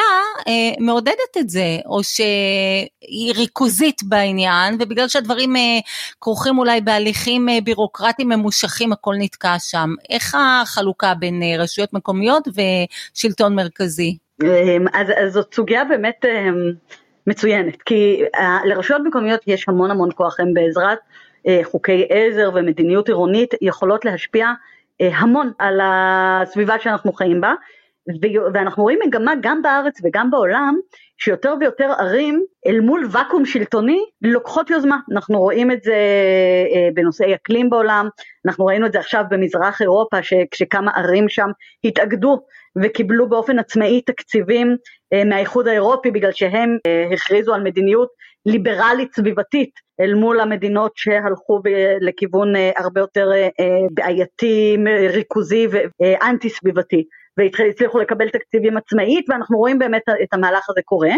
[0.48, 5.54] אה, מעודדת את זה, או שהיא ריכוזית בעניין, ובגלל שהדברים
[6.20, 9.90] כרוכים אולי בהליכים בירוקרטיים פרויקטים ממושכים הכל נתקע שם.
[10.10, 14.16] איך החלוקה בין אה, רשויות מקומיות ושלטון מרכזי?
[14.42, 16.72] אמ, אז, אז זאת סוגיה באמת אמ,
[17.26, 20.98] מצוינת, כי אה, לרשויות מקומיות יש המון המון כוח, הם בעזרת
[21.46, 24.52] אה, חוקי עזר ומדיניות עירונית יכולות להשפיע
[25.00, 27.54] המון על הסביבה שאנחנו חיים בה,
[28.54, 30.74] ואנחנו רואים מגמה גם בארץ וגם בעולם
[31.18, 35.94] שיותר ויותר ערים אל מול ואקום שלטוני לוקחות יוזמה, אנחנו רואים את זה
[36.74, 38.08] אה, בנושאי אקלים בעולם,
[38.46, 40.16] אנחנו ראינו את זה עכשיו במזרח אירופה
[40.50, 41.48] כשכמה ערים שם
[41.84, 42.40] התאגדו
[42.82, 44.76] וקיבלו באופן עצמאי תקציבים
[45.12, 48.08] אה, מהאיחוד האירופי בגלל שהם אה, הכריזו על מדיניות
[48.46, 51.60] ליברלית סביבתית אל מול המדינות שהלכו
[52.00, 53.30] לכיוון הרבה יותר
[53.94, 54.76] בעייתי,
[55.10, 55.66] ריכוזי
[56.00, 57.04] ואנטי סביבתי.
[57.38, 61.10] והצליחו לקבל תקציבים עצמאית ואנחנו רואים באמת את המהלך הזה קורה.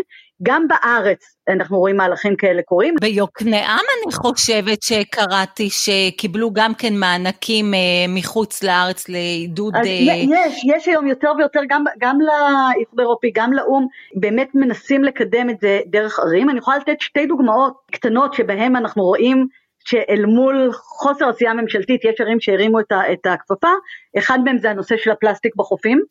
[0.42, 2.94] גם בארץ אנחנו רואים מהלכים כאלה קורים.
[3.00, 9.76] ביוקנעם אני חושבת שקראתי שקיבלו גם כן מענקים אה, מחוץ לארץ לעידוד...
[9.76, 9.90] אז אה...
[9.90, 15.60] יש, יש היום יותר ויותר גם, גם לאיחוד האירופי, גם לאו"ם, באמת מנסים לקדם את
[15.60, 16.50] זה דרך ערים.
[16.50, 19.46] אני יכולה לתת שתי דוגמאות קטנות שבהן אנחנו רואים
[19.86, 23.72] שאל מול חוסר עשייה ממשלתית יש ערים שהרימו את הכפפה,
[24.18, 26.02] אחד מהם זה הנושא של הפלסטיק בחופים,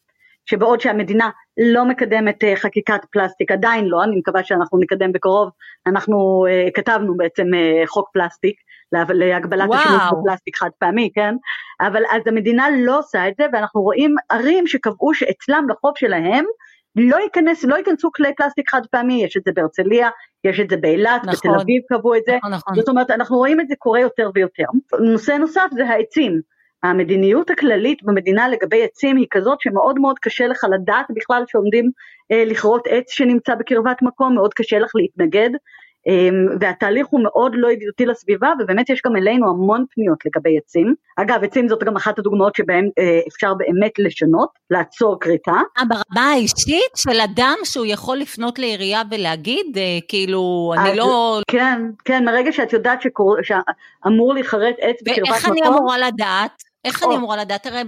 [0.46, 5.50] שבעוד שהמדינה לא מקדמת אה, חקיקת פלסטיק, עדיין לא, אני מקווה שאנחנו נקדם בקרוב,
[5.88, 8.56] אנחנו uh, כתבנו בעצם uh, חוק פלסטיק
[8.92, 11.36] להגבלת השימוש בפלסטיק חד פעמי, כן?
[11.82, 16.46] אבל אז המדינה לא עושה את זה ואנחנו רואים ערים שקבעו שאצלם לחוף שלהם
[16.96, 20.10] לא ייכנס, לא ייכנסו כלי פלסטיק חד פעמי, יש את זה בהרצליה,
[20.44, 22.76] יש את זה באילת, נכון, בתל אביב קבעו את זה, נכון, נכון.
[22.76, 24.64] זאת אומרת אנחנו רואים את זה קורה יותר ויותר.
[25.00, 26.42] נושא נוסף זה העצים,
[26.84, 31.92] המדיניות הכללית במדינה לגבי עצים היא כזאת שמאוד מאוד קשה לך לדעת בכלל שעומדים
[32.32, 35.50] אה, לכרות עץ שנמצא בקרבת מקום, מאוד קשה לך להתנגד,
[36.60, 40.96] והתהליך הוא מאוד לא ידידותי לסביבה ובאמת יש גם אלינו המון פניות לגבי עצים.
[41.18, 45.52] אגב עצים זאת גם אחת הדוגמאות שבהן אה, אפשר באמת לשנות, לעצור כריתה.
[45.52, 51.42] אה, ברמה האישית של אדם שהוא יכול לפנות לעירייה ולהגיד אה, כאילו אני לא...
[51.48, 53.00] כן, כן, מרגע שאת יודעת.
[53.42, 55.32] שאמור להיכרת עץ בקרבת מקום.
[55.32, 56.64] ואיך אני אמורה לדעת?
[56.86, 57.66] איך אני אמורה לדעת?
[57.66, 57.84] הרי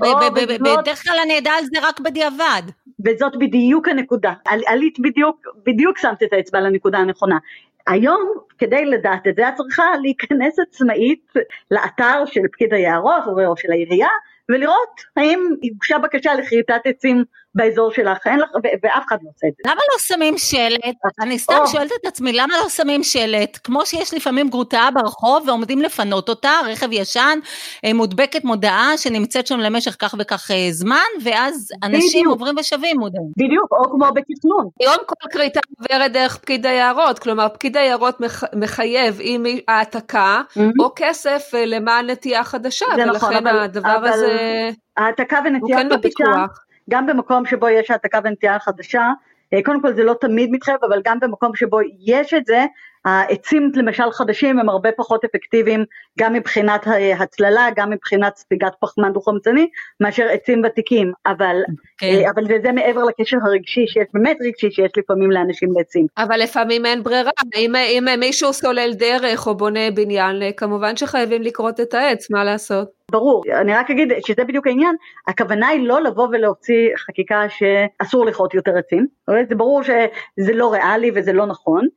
[0.59, 2.61] בדרך כלל אני אדע על זה רק בדיעבד.
[3.05, 4.33] וזאת בדיוק הנקודה.
[4.45, 7.37] עלית בדיוק, בדיוק שמת את האצבע לנקודה הנכונה.
[7.87, 11.33] היום כדי לדעת את זה את צריכה להיכנס עצמאית
[11.71, 14.09] לאתר של פקיד היערות או של העירייה
[14.49, 15.39] ולראות האם
[15.73, 17.23] הוגשה בקשה לכריתת עצים
[17.55, 18.49] באזור שלך, אין לך,
[18.83, 19.71] ואף אחד לא עושה את זה.
[19.71, 20.95] למה לא שמים שלט?
[21.21, 21.67] אני סתם או.
[21.67, 23.57] שואלת את עצמי, למה לא שמים שלט?
[23.63, 27.39] כמו שיש לפעמים גרוטאה ברחוב ועומדים לפנות אותה, רכב ישן,
[27.85, 32.27] אה, מודבקת מודעה שנמצאת שם למשך כך וכך אה, זמן, ואז אנשים בדיוק.
[32.27, 33.31] עוברים ושבים מודעים.
[33.37, 34.67] בדיוק, או כמו בתכנון.
[34.79, 40.61] היום כל כריתה עוברת דרך פקיד היערות, כלומר פקיד היערות מח, מחייב עם העתקה mm-hmm.
[40.79, 44.69] או כסף אה, למען נטייה חדשה, ולכן נכון, אבל, הדבר אבל הזה...
[44.97, 46.45] העתקה ונטייה חדשה.
[46.89, 49.11] גם במקום שבו יש העתקה ונטייה חדשה,
[49.53, 52.65] אה, קודם כל זה לא תמיד מתחייב, אבל גם במקום שבו יש את זה,
[53.07, 55.85] העצים למשל חדשים הם הרבה פחות אפקטיביים
[56.19, 56.87] גם מבחינת
[57.19, 59.67] הצללה, גם מבחינת ספיגת פחמן דו-חמצני,
[59.99, 61.55] מאשר עצים ותיקים, אבל,
[61.97, 62.07] כן.
[62.07, 66.07] אה, אבל זה, זה מעבר לקשר הרגשי שיש, באמת רגשי שיש לפעמים לאנשים לעצים.
[66.17, 71.79] אבל לפעמים אין ברירה, אם, אם מישהו סולל דרך או בונה בניין, כמובן שחייבים לכרות
[71.79, 72.97] את העץ, מה לעשות?
[73.11, 74.95] ברור, אני רק אגיד שזה בדיוק העניין,
[75.27, 79.07] הכוונה היא לא לבוא ולהוציא חקיקה שאסור לכרות יותר עצים,
[79.49, 81.87] זה ברור שזה לא ריאלי וזה לא נכון,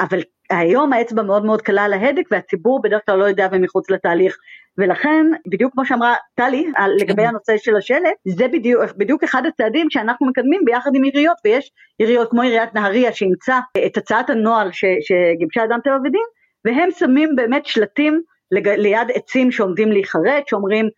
[0.00, 0.20] אבל
[0.50, 4.36] היום האצבע מאוד מאוד קלה על ההדק והציבור בדרך כלל לא יודע ומחוץ לתהליך.
[4.78, 10.26] ולכן בדיוק כמו שאמרה טלי לגבי הנושא של השלט זה בדיוק, בדיוק אחד הצעדים שאנחנו
[10.26, 15.78] מקדמים ביחד עם עיריות ויש עיריות כמו עיריית נהריה שאימצה את הצעת הנוהל שגיבשה אדם
[15.84, 16.24] טבע ודין
[16.64, 18.22] והם שמים באמת שלטים
[18.52, 20.88] ליד עצים שעומדים להיחרט, שאומרים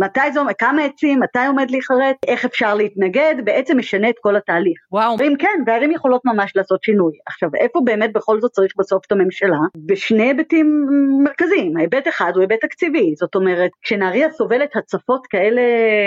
[0.00, 4.78] מתי זה, כמה עצים, מתי עומד להיחרט, איך אפשר להתנגד, בעצם משנה את כל התהליך.
[4.92, 5.16] וואו.
[5.18, 7.12] ואם כן, והערים יכולות ממש לעשות שינוי.
[7.26, 9.58] עכשיו, איפה באמת בכל זאת צריך בסוף את הממשלה?
[9.86, 10.86] בשני היבטים
[11.24, 11.76] מרכזיים.
[11.76, 15.62] ההיבט אחד הוא היבט תקציבי, זאת אומרת, כשנהריה סובלת הצפות כאלה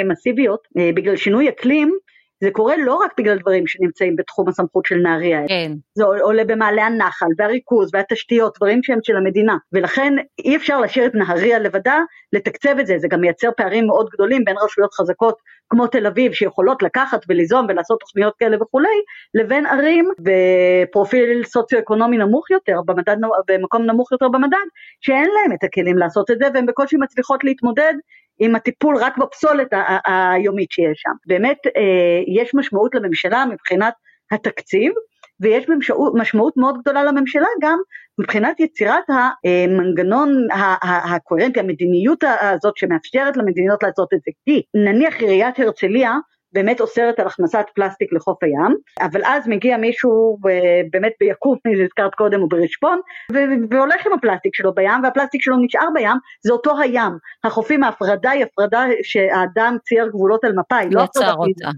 [0.09, 1.97] מסיביות, אה, בגלל שינוי אקלים,
[2.43, 5.71] זה קורה לא רק בגלל דברים שנמצאים בתחום הסמכות של נהריה, כן.
[5.93, 11.15] זה עולה במעלה הנחל והריכוז והתשתיות, דברים שהם של המדינה, ולכן אי אפשר להשאיר את
[11.15, 11.99] נהריה לבדה,
[12.33, 15.37] לתקצב את זה, זה גם מייצר פערים מאוד גדולים בין רשויות חזקות
[15.69, 18.97] כמו תל אביב שיכולות לקחת וליזום ולעשות תוכניות כאלה וכולי,
[19.33, 24.67] לבין ערים בפרופיל סוציו-אקונומי נמוך יותר, במדד, במקום נמוך יותר במדד,
[25.01, 27.93] שאין להם את הכלים לעשות את זה והן בקושי מצליחות להתמודד
[28.39, 29.67] עם הטיפול רק בפסולת
[30.05, 31.11] היומית שיש שם.
[31.27, 33.93] באמת אה, יש משמעות לממשלה מבחינת
[34.31, 34.91] התקציב,
[35.39, 37.79] ויש משמעות, משמעות מאוד גדולה לממשלה גם
[38.19, 39.03] מבחינת יצירת
[39.43, 40.47] המנגנון
[40.83, 44.31] הקוהרנטי, המדיניות הזאת שמאפשרת למדינות לעשות את זה.
[44.45, 46.13] כי נניח עיריית הרצליה
[46.53, 50.37] באמת אוסרת על הכנסת פלסטיק לחוף הים, אבל אז מגיע מישהו
[50.91, 52.99] באמת ביקום, הזכרת קודם, או ברשפון,
[53.69, 57.11] והולך עם הפלסטיק שלו בים, והפלסטיק שלו נשאר בים, זה אותו הים.
[57.43, 61.69] החופים, ההפרדה היא הפרדה שהאדם צייר גבולות על מפה, היא לא הפרדה אותה.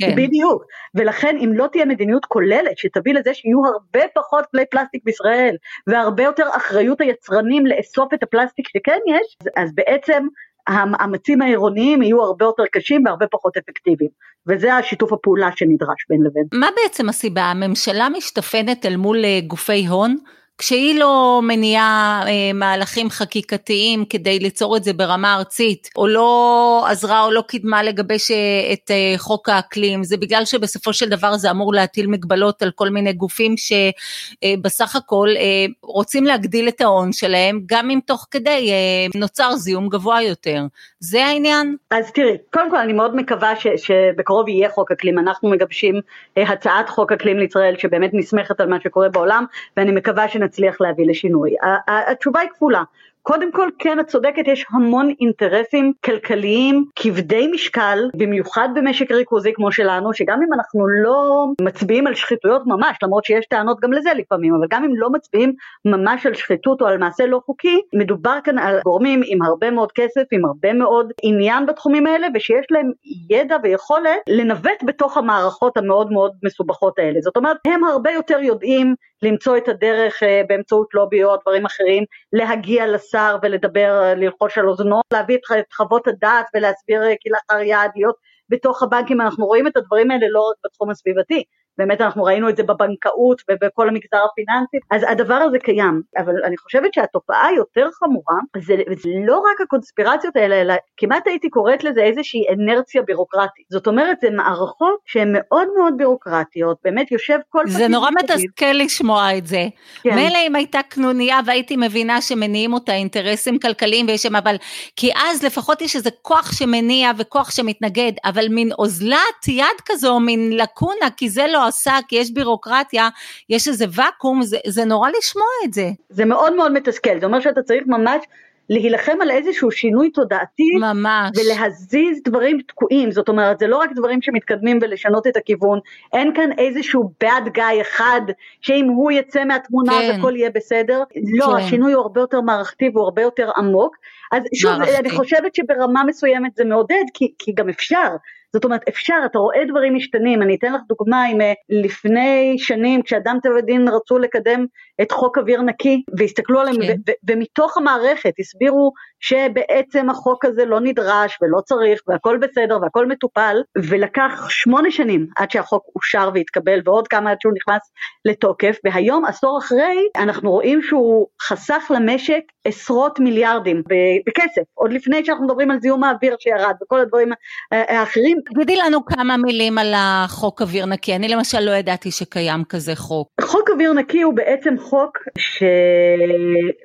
[0.00, 0.16] כן.
[0.16, 5.56] בדיוק, ולכן אם לא תהיה מדיניות כוללת שתביא לזה שיהיו הרבה פחות כלי פלסטיק בישראל
[5.86, 10.26] והרבה יותר אחריות היצרנים לאסוף את הפלסטיק שכן יש, אז בעצם
[10.70, 14.10] המאמצים העירוניים יהיו הרבה יותר קשים והרבה פחות אפקטיביים.
[14.46, 16.44] וזה השיתוף הפעולה שנדרש בין לבין.
[16.52, 17.42] מה בעצם הסיבה?
[17.42, 20.16] הממשלה משתפנת אל מול אה, גופי הון?
[20.60, 27.24] כשהיא לא מניעה אה, מהלכים חקיקתיים כדי ליצור את זה ברמה ארצית, או לא עזרה
[27.24, 28.36] או לא קידמה לגבש אה,
[28.72, 32.88] את אה, חוק האקלים, זה בגלל שבסופו של דבר זה אמור להטיל מגבלות על כל
[32.88, 38.70] מיני גופים שבסך אה, הכל אה, רוצים להגדיל את ההון שלהם, גם אם תוך כדי
[38.70, 40.62] אה, נוצר זיהום גבוה יותר.
[40.98, 41.76] זה העניין?
[41.90, 46.00] אז תראי, קודם כל אני מאוד מקווה ש, שבקרוב יהיה חוק אקלים, אנחנו מגבשים
[46.38, 49.44] אה, הצעת חוק אקלים לישראל שבאמת נסמכת על מה שקורה בעולם,
[49.76, 50.49] ואני מקווה שנ...
[50.50, 51.54] נצליח להביא לשינוי.
[51.88, 52.82] התשובה היא כפולה.
[53.22, 59.72] קודם כל כן את צודקת יש המון אינטרסים כלכליים כבדי משקל במיוחד במשק ריכוזי כמו
[59.72, 64.54] שלנו שגם אם אנחנו לא מצביעים על שחיתויות ממש למרות שיש טענות גם לזה לפעמים
[64.54, 65.52] אבל גם אם לא מצביעים
[65.84, 69.92] ממש על שחיתות או על מעשה לא חוקי מדובר כאן על גורמים עם הרבה מאוד
[69.92, 72.92] כסף עם הרבה מאוד עניין בתחומים האלה ושיש להם
[73.30, 78.94] ידע ויכולת לנווט בתוך המערכות המאוד מאוד מסובכות האלה זאת אומרת הם הרבה יותר יודעים
[79.22, 83.10] למצוא את הדרך אה, באמצעות לובי או דברים אחרים להגיע לס...
[83.10, 88.14] השר ולדבר, ללחוש על אוזנו, להביא את חוות הדעת ולהסביר כלאחר יד, להיות
[88.48, 91.44] בתוך הבנקים, אנחנו רואים את הדברים האלה לא רק בתחום הסביבתי,
[91.78, 96.56] באמת אנחנו ראינו את זה בבנקאות ובכל המגזר הפיננסי, אז הדבר הזה קיים, אבל אני
[96.56, 102.00] חושבת שהתופעה היותר חמורה, זה, זה לא רק הקונספירציות האלה, אלא כמעט הייתי קוראת לזה
[102.00, 103.64] איזושהי אנרציה בירוקרטית.
[103.70, 107.64] זאת אומרת, זה מערכות שהן מאוד מאוד בירוקרטיות, באמת יושב כל...
[107.66, 109.64] זה נורא מתסכל לשמוע את זה.
[110.02, 110.14] כן.
[110.14, 114.56] מילא אם הייתה קנוניה והייתי מבינה שמניעים אותה אינטרסים כלכליים ויש שם, אבל
[114.96, 120.56] כי אז לפחות יש איזה כוח שמניע וכוח שמתנגד, אבל מין אוזלת יד כזו, מין
[120.56, 123.08] לקונה, כי זה לא עושה, כי יש בירוקרטיה,
[123.48, 125.90] יש איזה ואקום, זה, זה נורא לשמוע את זה.
[126.08, 128.24] זה מאוד מאוד מתסכל, זה אומר שאתה צריך ממש
[128.70, 134.22] להילחם על איזשהו שינוי תודעתי, ממש, ולהזיז דברים תקועים, זאת אומרת זה לא רק דברים
[134.22, 135.78] שמתקדמים ולשנות את הכיוון,
[136.12, 138.20] אין כאן איזשהו bad guy אחד,
[138.60, 140.10] שאם הוא יצא מהתמונה כן.
[140.10, 141.02] אז הכל יהיה בסדר,
[141.38, 141.52] לא, כן.
[141.52, 143.96] השינוי הוא הרבה יותר מערכתי והוא הרבה יותר עמוק,
[144.32, 144.96] אז שוב, מערכתי.
[144.96, 148.08] אני חושבת שברמה מסוימת זה מעודד, כי, כי גם אפשר,
[148.52, 153.02] זאת אומרת אפשר, אתה רואה דברים משתנים, אני אתן לך דוגמה, אם אה, לפני שנים
[153.02, 154.66] כשאדם טבע ודין רצו לקדם
[155.02, 157.12] את חוק אוויר נקי והסתכלו עליהם כן.
[157.28, 164.46] ומתוך המערכת הסבירו שבעצם החוק הזה לא נדרש ולא צריך והכל בסדר והכל מטופל ולקח
[164.48, 167.82] שמונה שנים עד שהחוק אושר והתקבל ועוד כמה עד שהוא נכנס
[168.24, 173.82] לתוקף והיום עשור אחרי אנחנו רואים שהוא חסך למשק עשרות מיליארדים
[174.26, 177.28] בכסף עוד לפני שאנחנו מדברים על זיהום האוויר שירד וכל הדברים
[177.72, 178.38] האחרים.
[178.54, 183.28] תגידי לנו כמה מילים על החוק אוויר נקי אני למשל לא ידעתי שקיים כזה חוק.
[183.40, 185.18] חוק אוויר נקי הוא בעצם חוק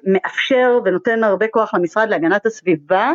[0.04, 3.12] שמאפשר ונותן הרבה כוח למשרד להגנת הסביבה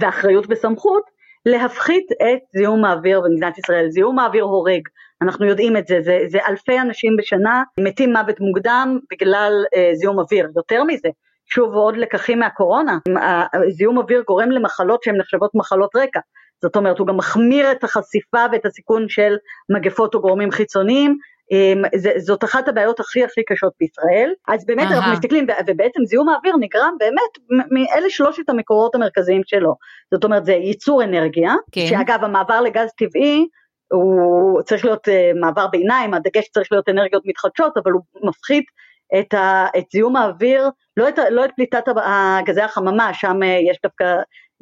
[0.00, 1.02] ואחריות וסמכות
[1.46, 3.90] להפחית את זיהום האוויר במדינת ישראל.
[3.90, 4.82] זיהום האוויר הורג,
[5.22, 10.18] אנחנו יודעים את זה, זה, זה אלפי אנשים בשנה מתים מוות מוקדם בגלל אה, זיהום
[10.18, 11.08] אוויר, יותר מזה.
[11.50, 12.98] שוב עוד לקחים מהקורונה,
[13.68, 16.20] זיהום אוויר גורם למחלות שהן נחשבות מחלות רקע,
[16.62, 19.36] זאת אומרת הוא גם מחמיר את החשיפה ואת הסיכון של
[19.76, 21.16] מגפות או גורמים חיצוניים,
[22.18, 26.94] זאת אחת הבעיות הכי הכי קשות בישראל, אז באמת אנחנו מסתכלים, ובעצם זיהום האוויר נגרם
[26.98, 29.74] באמת מאלה שלושת המקורות המרכזיים שלו,
[30.14, 31.86] זאת אומרת זה ייצור אנרגיה, כן.
[31.86, 33.46] שאגב המעבר לגז טבעי
[33.92, 38.64] הוא צריך להיות אה, מעבר ביניים, הדגש צריך להיות אנרגיות מתחדשות, אבל הוא מפחית
[39.18, 41.84] את, ה, את זיהום האוויר, לא את, לא את פליטת
[42.44, 44.04] גזי החממה, שם אה, יש דווקא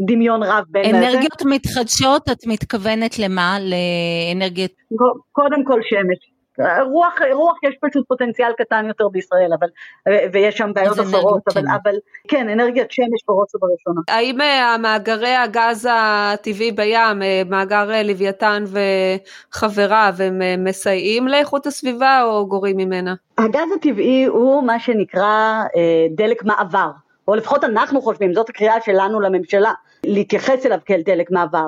[0.06, 0.94] דמיון רב בין...
[0.94, 1.50] אנרגיות לזה.
[1.50, 3.56] מתחדשות, את מתכוונת למה?
[3.60, 4.72] לאנרגיות...
[5.32, 6.35] קודם כל שמש.
[6.84, 9.68] רוח, רוח יש פשוט פוטנציאל קטן יותר בישראל, אבל,
[10.32, 11.94] ויש שם בעיות אחרות, אבל, אבל
[12.28, 14.00] כן, אנרגיית שמש בראש ובראשונה.
[14.08, 18.64] האם אה, מאגרי הגז הטבעי בים, אה, מאגר אה, לוויתן
[19.52, 23.14] וחבריו, הם מסייעים לאיכות הסביבה או גורים ממנה?
[23.38, 25.62] הגז הטבעי הוא מה שנקרא
[26.10, 26.90] דלק מעבר,
[27.28, 29.72] או לפחות אנחנו חושבים, זאת הקריאה שלנו לממשלה,
[30.04, 31.66] להתייחס אליו כאל דלק מעבר.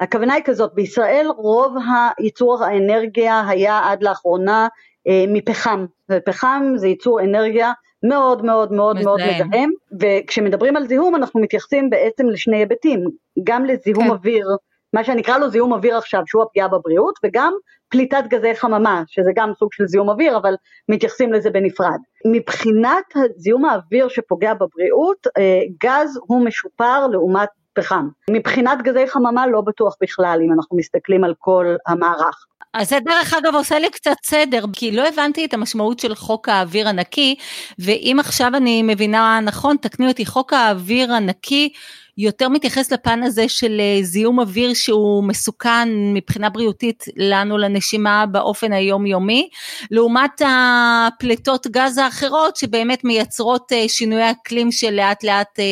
[0.00, 1.76] הכוונה היא כזאת, בישראל רוב
[2.18, 4.68] הייצור האנרגיה היה עד לאחרונה
[5.08, 9.06] אה, מפחם, ופחם זה ייצור אנרגיה מאוד מאוד מאוד מזהם.
[9.06, 13.04] מאוד מזהם, וכשמדברים על זיהום אנחנו מתייחסים בעצם לשני היבטים,
[13.44, 14.10] גם לזיהום כן.
[14.10, 14.46] אוויר,
[14.92, 17.52] מה שאני אקרא לו זיהום אוויר עכשיו שהוא הפגיעה בבריאות, וגם
[17.88, 20.54] פליטת גזי חממה, שזה גם סוג של זיהום אוויר, אבל
[20.88, 21.98] מתייחסים לזה בנפרד.
[22.26, 28.08] מבחינת זיהום האוויר שפוגע בבריאות, אה, גז הוא משופר לעומת פחם.
[28.30, 32.46] מבחינת גזי חממה לא בטוח בכלל אם אנחנו מסתכלים על כל המערך.
[32.74, 36.48] אז זה דרך אגב עושה לי קצת סדר, כי לא הבנתי את המשמעות של חוק
[36.48, 37.36] האוויר הנקי,
[37.78, 41.72] ואם עכשיו אני מבינה נכון, תקני אותי, חוק האוויר הנקי
[42.18, 48.72] יותר מתייחס לפן הזה של אה, זיהום אוויר שהוא מסוכן מבחינה בריאותית לנו לנשימה באופן
[48.72, 49.48] היומיומי,
[49.90, 55.64] לעומת הפליטות גז האחרות שבאמת מייצרות אה, שינויי אקלים שלאט לאט אה,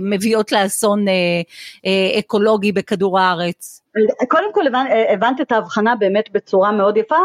[0.00, 1.04] מביאות לאסון
[2.18, 3.82] אקולוגי בכדור הארץ.
[4.28, 7.16] קודם כל הבנ, הבנת את ההבחנה באמת בצורה מאוד יפה,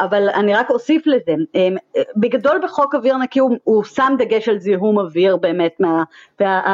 [0.00, 1.76] אבל אני רק אוסיף לזה, אמ,
[2.16, 6.04] בגדול בחוק אוויר נקי הוא, הוא שם דגש על זיהום אוויר באמת מה,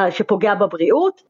[0.09, 0.78] שפוגע בבריאות,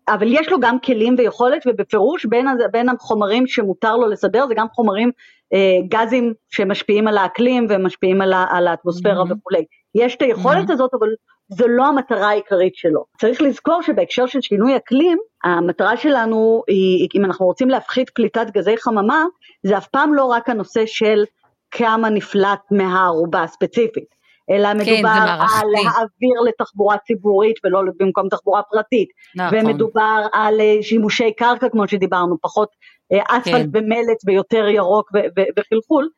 [0.07, 4.67] אבל יש לו גם כלים ויכולת ובפירוש בין, בין החומרים שמותר לו לסדר זה גם
[4.73, 5.11] חומרים
[5.53, 9.33] אה, גזים שמשפיעים על האקלים ומשפיעים על, על האטמוספירה mm-hmm.
[9.39, 10.73] וכולי, יש את היכולת mm-hmm.
[10.73, 11.09] הזאת אבל
[11.49, 13.05] זו לא המטרה העיקרית שלו.
[13.17, 18.77] צריך לזכור שבהקשר של שינוי אקלים, המטרה שלנו היא, אם אנחנו רוצים להפחית פליטת גזי
[18.77, 19.25] חממה,
[19.63, 21.23] זה אף פעם לא רק הנושא של
[21.71, 24.18] כמה נפלט מהערובה הספציפית.
[24.49, 29.57] אלא כן, מדובר על להעביר לתחבורה ציבורית ולא במקום תחבורה פרטית, נכון.
[29.57, 32.69] ומדובר על אה, שימושי קרקע כמו שדיברנו, פחות
[33.13, 33.69] אה, אספלט כן.
[33.73, 35.11] ומלט ויותר ירוק
[35.57, 36.09] וחלחול.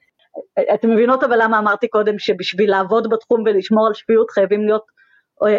[0.73, 4.83] אתם מבינות אבל למה אמרתי קודם שבשביל לעבוד בתחום ולשמור על שפיות חייבים להיות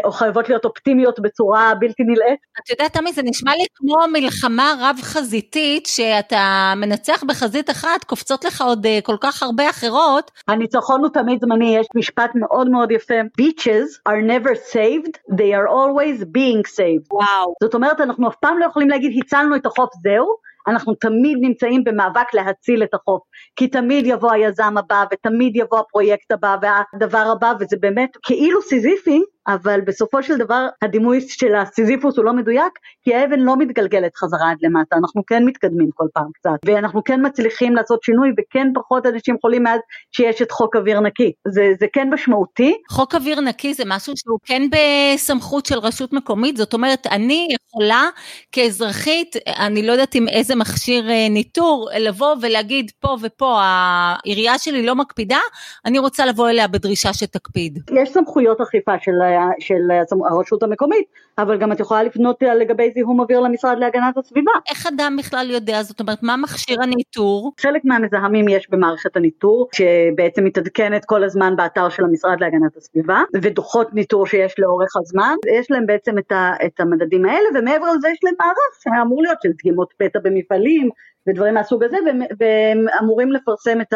[0.05, 2.39] או חייבות להיות אופטימיות בצורה בלתי נלאית.
[2.59, 8.63] את יודעת, תמי, זה נשמע לי כמו מלחמה רב-חזיתית, שאתה מנצח בחזית אחת, קופצות לך
[8.63, 10.31] עוד אה, כל כך הרבה אחרות.
[10.49, 15.69] הניצחון הוא תמיד זמני, יש משפט מאוד מאוד יפה, Beaches are never saved, they are
[15.69, 17.07] always being saved.
[17.11, 17.55] וואו.
[17.63, 20.53] זאת אומרת, אנחנו אף פעם לא יכולים להגיד, הצלנו את החוף, זהו.
[20.69, 23.23] אנחנו תמיד נמצאים במאבק להציל את החוף,
[23.57, 29.23] כי תמיד יבוא היזם הבא ותמיד יבוא הפרויקט הבא והדבר הבא וזה באמת כאילו סיזיפי,
[29.47, 32.73] אבל בסופו של דבר הדימוי של הסיזיפוס הוא לא מדויק,
[33.05, 37.27] כי האבן לא מתגלגלת חזרה עד למטה, אנחנו כן מתקדמים כל פעם קצת, ואנחנו כן
[37.27, 39.81] מצליחים לעשות שינוי וכן פחות אנשים חולים מאז
[40.13, 42.75] שיש את חוק אוויר נקי, זה, זה כן משמעותי.
[42.91, 48.09] חוק אוויר נקי זה משהו שהוא כן בסמכות של רשות מקומית, זאת אומרת אני יכולה
[48.53, 54.87] כאזרחית, אני לא יודעת עם איזה מכשיר אה, ניטור, לבוא ולהגיד פה ופה העירייה שלי
[54.87, 55.39] לא מקפידה,
[55.85, 57.79] אני רוצה לבוא אליה בדרישה שתקפיד.
[58.03, 59.13] יש סמכויות אכיפה של
[59.59, 59.91] של
[60.31, 61.05] הרשות המקומית,
[61.39, 64.53] אבל גם את יכולה לפנות לגבי זיהום אוויר למשרד להגנת הסביבה.
[64.71, 65.83] איך אדם בכלל יודע?
[65.83, 67.53] זאת אומרת, מה מכשיר הניטור?
[67.61, 73.95] חלק מהמזהמים יש במערכת הניטור, שבעצם מתעדכנת כל הזמן באתר של המשרד להגנת הסביבה, ודוחות
[73.95, 78.19] ניטור שיש לאורך הזמן, יש להם בעצם את, ה, את המדדים האלה, ומעבר לזה יש
[78.23, 80.89] להם מערך שאמור להיות של דגימות פתע במפעלים,
[81.29, 81.97] ודברים מהסוג הזה,
[82.39, 83.95] והם אמורים לפרסם את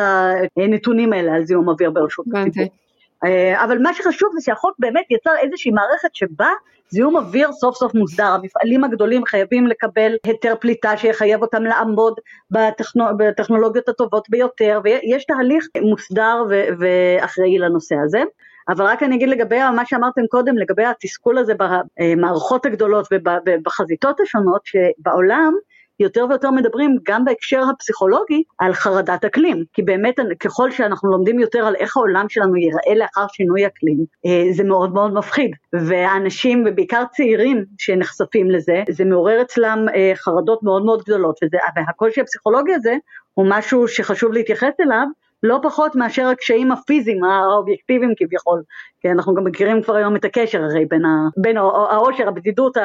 [0.57, 2.86] הנתונים האלה על זיהום אוויר ברשות הציבור.
[3.24, 6.48] אה, אבל מה שחשוב זה שהחוק באמת יצר איזושהי מערכת שבה
[6.88, 12.14] זיהום אוויר סוף סוף מוסדר, המפעלים הגדולים חייבים לקבל היתר פליטה שיחייב אותם לעמוד
[12.50, 18.22] בטכנו, בטכנולוגיות הטובות ביותר ויש תהליך מוסדר ו- ואחראי לנושא הזה.
[18.68, 24.61] אבל רק אני אגיד לגבי מה שאמרתם קודם, לגבי התסכול הזה במערכות הגדולות ובחזיתות השונות,
[24.64, 25.52] שבעולם
[26.00, 31.59] יותר ויותר מדברים גם בהקשר הפסיכולוגי על חרדת אקלים, כי באמת ככל שאנחנו לומדים יותר
[31.59, 37.02] על איך העולם שלנו ייראה לאחר שינוי אקלים, אה, זה מאוד מאוד מפחיד, והאנשים ובעיקר
[37.12, 42.94] צעירים שנחשפים לזה, זה מעורר אצלם אה, חרדות מאוד מאוד גדולות, וזה, והקושי הפסיכולוגי הזה
[43.35, 45.06] הוא משהו שחשוב להתייחס אליו,
[45.47, 48.63] לא פחות מאשר הקשיים הפיזיים האובייקטיביים כביכול,
[49.01, 52.77] כי אנחנו גם מכירים כבר היום את הקשר הרי בין, ה, בין העושר, הבדידות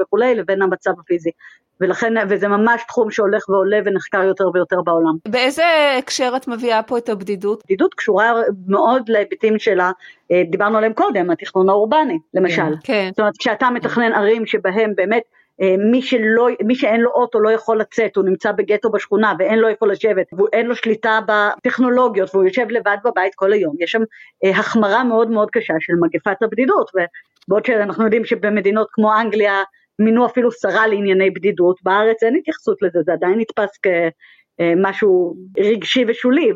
[0.00, 1.30] וכולי לבין המצב הפיזי.
[1.80, 5.16] ולכן, וזה ממש תחום שהולך ועולה ונחקר יותר ויותר בעולם.
[5.28, 5.64] באיזה
[5.98, 7.62] הקשר את מביאה פה את הבדידות?
[7.64, 8.32] בדידות קשורה
[8.66, 9.90] מאוד להיבטים שלה,
[10.32, 12.62] אה, דיברנו עליהם קודם, התכנון האורבני, למשל.
[12.62, 12.76] כן.
[12.82, 13.08] כן.
[13.10, 15.22] זאת אומרת, כשאתה מתכנן ערים שבהם באמת
[15.90, 19.68] מי, שלא, מי שאין לו אוטו לא יכול לצאת, הוא נמצא בגטו בשכונה ואין לו
[19.68, 24.02] איפה לשבת, ואין לו שליטה בטכנולוגיות והוא יושב לבד בבית כל היום, יש שם
[24.44, 29.62] אה, החמרה מאוד מאוד קשה של מגפת הבדידות, ובעוד שאנחנו יודעים שבמדינות כמו אנגליה
[29.98, 33.86] מינו אפילו שרה לענייני בדידות, בארץ אין התייחסות לזה, זה עדיין נתפס כ...
[34.60, 36.50] אה, משהו רגשי ושולי,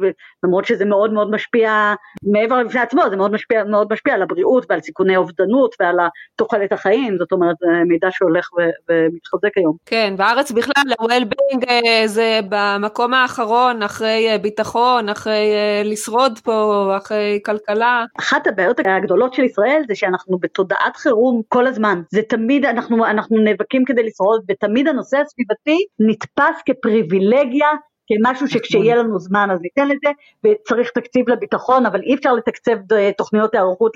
[0.44, 1.94] למרות שזה מאוד מאוד משפיע,
[2.32, 5.96] מעבר לפני עצמו, זה מאוד משפיע, מאוד משפיע על הבריאות ועל סיכוני אובדנות ועל
[6.36, 9.76] תוחלת החיים, זאת אומרת, זה מידע שהולך ו- ומתחזק היום.
[9.86, 15.52] כן, בארץ בכלל, ה-well-being אה, זה במקום האחרון, אחרי אה, ביטחון, אחרי
[15.84, 18.04] לשרוד פה, אחרי כלכלה.
[18.18, 23.38] אחת הבעיות הגדולות של ישראל זה שאנחנו בתודעת חירום כל הזמן, זה תמיד, אנחנו, אנחנו
[23.38, 27.68] נאבקים כדי לשרוד, ותמיד הנושא הסביבתי נתפס כפריבילגיה
[28.10, 30.10] כמשהו שכשיהיה לנו זמן אז ניתן לזה,
[30.44, 33.92] וצריך תקציב לביטחון, אבל אי אפשר לתקצב אה, תוכניות היערכות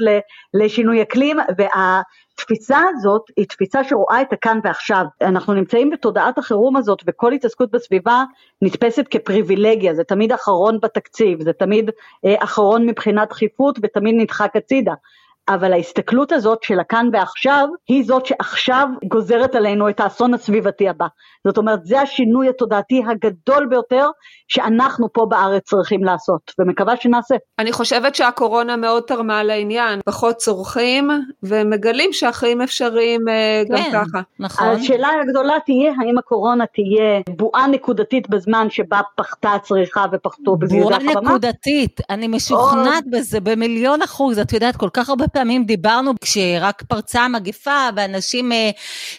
[0.55, 5.05] לשינוי אקלים, והתפיסה הזאת היא תפיסה שרואה את הכאן ועכשיו.
[5.23, 8.25] אנחנו נמצאים בתודעת החירום הזאת, וכל התעסקות בסביבה
[8.63, 11.91] נתפסת כפריבילגיה, זה תמיד אחרון בתקציב, זה תמיד
[12.25, 14.95] אה, אחרון מבחינת דחיפות ותמיד נדחק הצידה.
[15.49, 21.07] אבל ההסתכלות הזאת של הכאן ועכשיו היא זאת שעכשיו גוזרת עלינו את האסון הסביבתי הבא.
[21.47, 24.09] זאת אומרת זה השינוי התודעתי הגדול ביותר
[24.49, 27.35] שאנחנו פה בארץ צריכים לעשות ומקווה שנעשה.
[27.59, 31.11] אני חושבת שהקורונה מאוד תרמה לעניין, פחות צורכים
[31.43, 34.21] ומגלים שהחיים אפשריים אה, גם כן, ככה.
[34.39, 34.67] נכון.
[34.67, 40.97] השאלה הגדולה תהיה האם הקורונה תהיה בועה נקודתית בזמן שבה פחתה הצריכה ופחתו בגלל זה
[40.97, 41.13] החממה?
[41.13, 46.83] בועה נקודתית, אני משוכנעת בזה במיליון אחוז, את יודעת כל כך הרבה פעמים דיברנו כשרק
[46.83, 48.71] פרצה המגפה ואנשים, אה,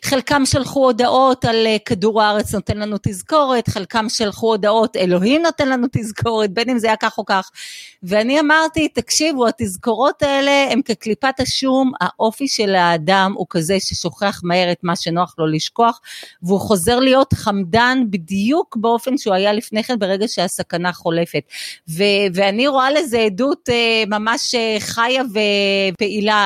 [0.05, 5.70] חלקם שלחו הודעות על אה, כדור הארץ נותן לנו תזכורת, חלקם שלחו הודעות אלוהים נותן
[5.70, 7.51] לנו תזכורת, בין אם זה היה כך או כך.
[8.03, 14.72] ואני אמרתי, תקשיבו, התזכורות האלה הם כקליפת השום, האופי של האדם הוא כזה ששוכח מהר
[14.72, 16.01] את מה שנוח לו לשכוח,
[16.43, 21.43] והוא חוזר להיות חמדן בדיוק באופן שהוא היה לפני כן ברגע שהסכנה חולפת.
[21.89, 26.05] ו- ואני רואה לזה עדות אה, ממש חיה ופעילה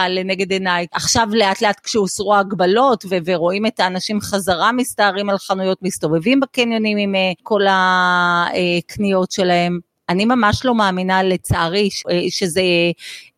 [0.10, 0.86] לנגד עיניי.
[0.92, 6.98] עכשיו לאט לאט כשהוסרו ההגבלות ו- ורואים את האנשים חזרה מסתערים על חנויות, מסתובבים בקניונים
[6.98, 9.80] עם אה, כל הקניות שלהם.
[10.10, 12.62] אני ממש לא מאמינה לצערי אה, שזה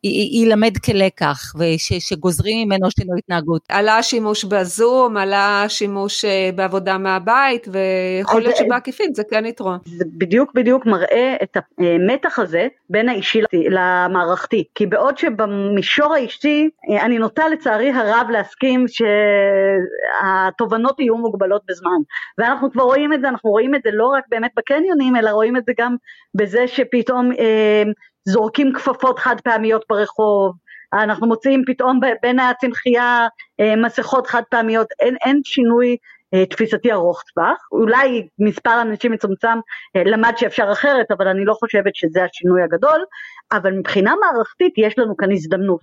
[0.03, 3.61] יילמד כלקח ושגוזרים ממנו שינוי התנהגות.
[3.69, 9.77] עלה השימוש בזום, עלה השימוש אה, בעבודה מהבית ויכול להיות שבעקיפין זה כן יתרון.
[9.85, 17.05] זה בדיוק בדיוק מראה את המתח הזה בין האישי למערכתי, כי בעוד שבמישור האישי אה,
[17.05, 21.97] אני נוטה לצערי הרב להסכים שהתובנות יהיו מוגבלות בזמן,
[22.37, 25.57] ואנחנו כבר רואים את זה, אנחנו רואים את זה לא רק באמת בקניונים אלא רואים
[25.57, 25.95] את זה גם
[26.35, 27.83] בזה שפתאום אה,
[28.26, 30.55] זורקים כפפות חד פעמיות ברחוב,
[30.93, 33.28] אנחנו מוצאים פתאום בין הצמחייה
[33.59, 35.97] אה, מסכות חד פעמיות, אין, אין שינוי
[36.34, 39.57] אה, תפיסתי ארוך טווח, אולי מספר אנשים מצומצם
[39.95, 43.05] אה, למד שאפשר אחרת, אבל אני לא חושבת שזה השינוי הגדול,
[43.51, 45.82] אבל מבחינה מערכתית יש לנו כאן הזדמנות.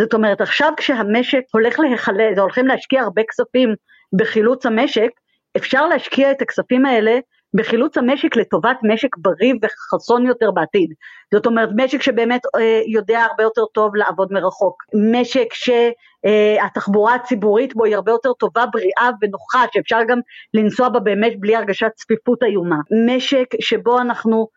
[0.00, 3.74] זאת אומרת, עכשיו כשהמשק הולך להיחלץ, הולכים להשקיע הרבה כספים
[4.16, 5.10] בחילוץ המשק,
[5.56, 7.18] אפשר להשקיע את הכספים האלה
[7.54, 10.94] בחילוץ המשק לטובת משק בריא וחסון יותר בעתיד.
[11.34, 14.82] זאת אומרת משק שבאמת אה, יודע הרבה יותר טוב לעבוד מרחוק,
[15.12, 20.18] משק שהתחבורה אה, הציבורית בו היא הרבה יותר טובה, בריאה ונוחה, שאפשר גם
[20.54, 24.48] לנסוע בה באמת בלי הרגשת צפיפות איומה, משק שבו אנחנו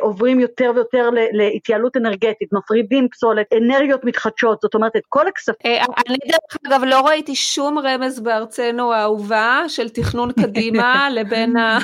[0.00, 5.70] עוברים יותר ויותר להתייעלות אנרגטית, מפרידים פסולת, אנרגיות מתחדשות, זאת אומרת את כל הכספים.
[5.70, 11.56] אה, אני דרך אגב לא ראיתי שום רמז בארצנו האהובה של תכנון קדימה לבין.
[11.56, 11.78] אה,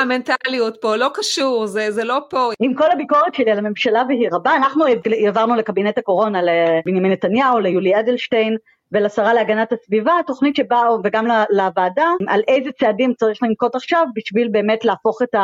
[0.00, 2.50] המנטליות פה, לא קשור, זה לא פה.
[2.60, 4.84] עם כל הביקורת שלי על הממשלה והיא רבה, אנחנו
[5.24, 8.56] העברנו לקבינט הקורונה לבנימין נתניהו, ליולי אדלשטיין,
[8.92, 14.84] ולשרה להגנת הסביבה, תוכנית שבאה וגם לוועדה על איזה צעדים צריך לנקוט עכשיו בשביל באמת
[14.84, 15.34] להפוך את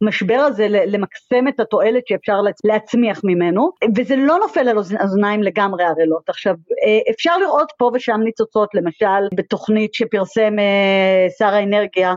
[0.00, 6.28] המשבר הזה, למקסם את התועלת שאפשר להצמיח ממנו, וזה לא נופל על אוזניים לגמרי ערלות.
[6.28, 6.54] עכשיו,
[6.86, 12.14] אה, אפשר לראות פה ושם ניצוצות, למשל בתוכנית שפרסם אה, שר האנרגיה,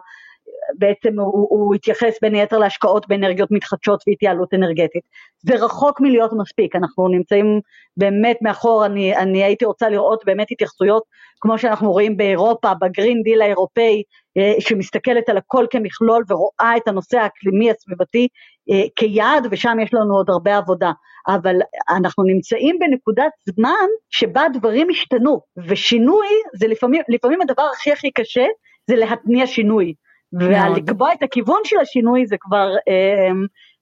[0.79, 5.03] בעצם הוא, הוא התייחס בין היתר להשקעות באנרגיות מתחדשות והתייעלות אנרגטית.
[5.45, 7.59] זה רחוק מלהיות מספיק, אנחנו נמצאים
[7.97, 11.03] באמת מאחור, אני, אני הייתי רוצה לראות באמת התייחסויות
[11.41, 14.03] כמו שאנחנו רואים באירופה, ב Green Deal האירופאי,
[14.37, 18.27] אה, שמסתכלת על הכל כמכלול ורואה את הנושא האקלימי הסביבתי
[18.71, 20.91] אה, כיעד, ושם יש לנו עוד הרבה עבודה.
[21.27, 21.55] אבל
[21.89, 28.45] אנחנו נמצאים בנקודת זמן שבה דברים השתנו, ושינוי זה לפעמים, לפעמים הדבר הכי הכי קשה
[28.89, 29.93] זה להתניע שינוי.
[30.39, 33.31] ולקבוע את הכיוון של השינוי זה כבר אה,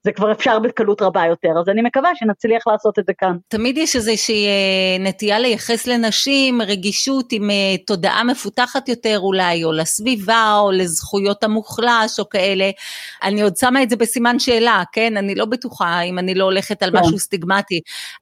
[0.04, 3.38] זה כבר אפשר בקלות רבה יותר, אז אני מקווה שנצליח לעשות את זה כאן.
[3.48, 9.72] תמיד יש איזושהי אה, נטייה לייחס לנשים רגישות עם אה, תודעה מפותחת יותר אולי, או
[9.72, 12.70] לסביבה, או לזכויות המוחלש, או כאלה.
[13.24, 15.18] אני עוד שמה את זה בסימן שאלה, כן?
[15.18, 16.98] אני לא בטוחה אם אני לא הולכת על כן.
[17.00, 17.82] משהו סטיגמטי.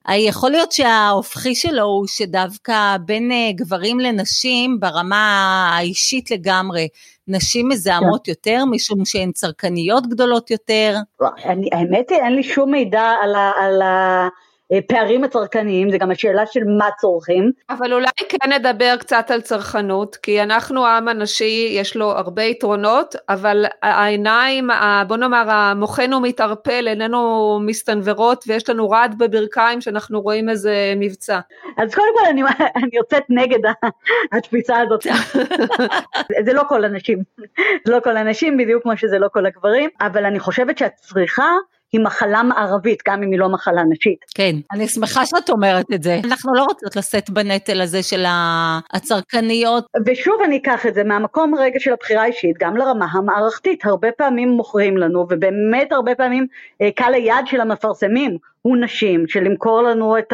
[0.09, 6.87] אה, יכול להיות שההופכי שלו הוא שדווקא בין גברים לנשים ברמה האישית לגמרי,
[7.29, 8.31] נשים מזהמות כן.
[8.31, 10.95] יותר משום שהן צרכניות גדולות יותר?
[11.45, 13.51] אני, האמת היא אין לי שום מידע על ה...
[13.57, 14.27] על ה...
[14.87, 17.51] פערים הצרכניים, זה גם השאלה של מה צורכים.
[17.69, 23.15] אבל אולי כן נדבר קצת על צרכנות, כי אנחנו העם הנשי, יש לו הרבה יתרונות,
[23.29, 24.69] אבל העיניים,
[25.07, 31.39] בוא נאמר, המוחנו מתערפל, איננו מסתנוורות, ויש לנו רעד בברכיים שאנחנו רואים איזה מבצע.
[31.77, 32.41] אז קודם כל אני,
[32.83, 33.59] אני יוצאת נגד
[34.31, 35.03] התפיסה הזאת.
[36.45, 37.19] זה לא כל הנשים,
[37.85, 41.51] זה לא כל הנשים, בדיוק כמו שזה לא כל הגברים, אבל אני חושבת שהצריכה
[41.91, 44.25] היא מחלה מערבית, גם אם היא לא מחלה נשית.
[44.35, 46.19] כן, אני שמחה שאת אומרת את זה.
[46.23, 48.25] אנחנו לא רוצות לשאת בנטל הזה של
[48.93, 49.85] הצרכניות.
[50.05, 53.85] ושוב אני אקח את זה מהמקום רגע של הבחירה האישית, גם לרמה המערכתית.
[53.85, 56.47] הרבה פעמים מוכרים לנו, ובאמת הרבה פעמים
[56.81, 60.33] אה, קל היד של המפרסמים הוא נשים, של למכור לנו את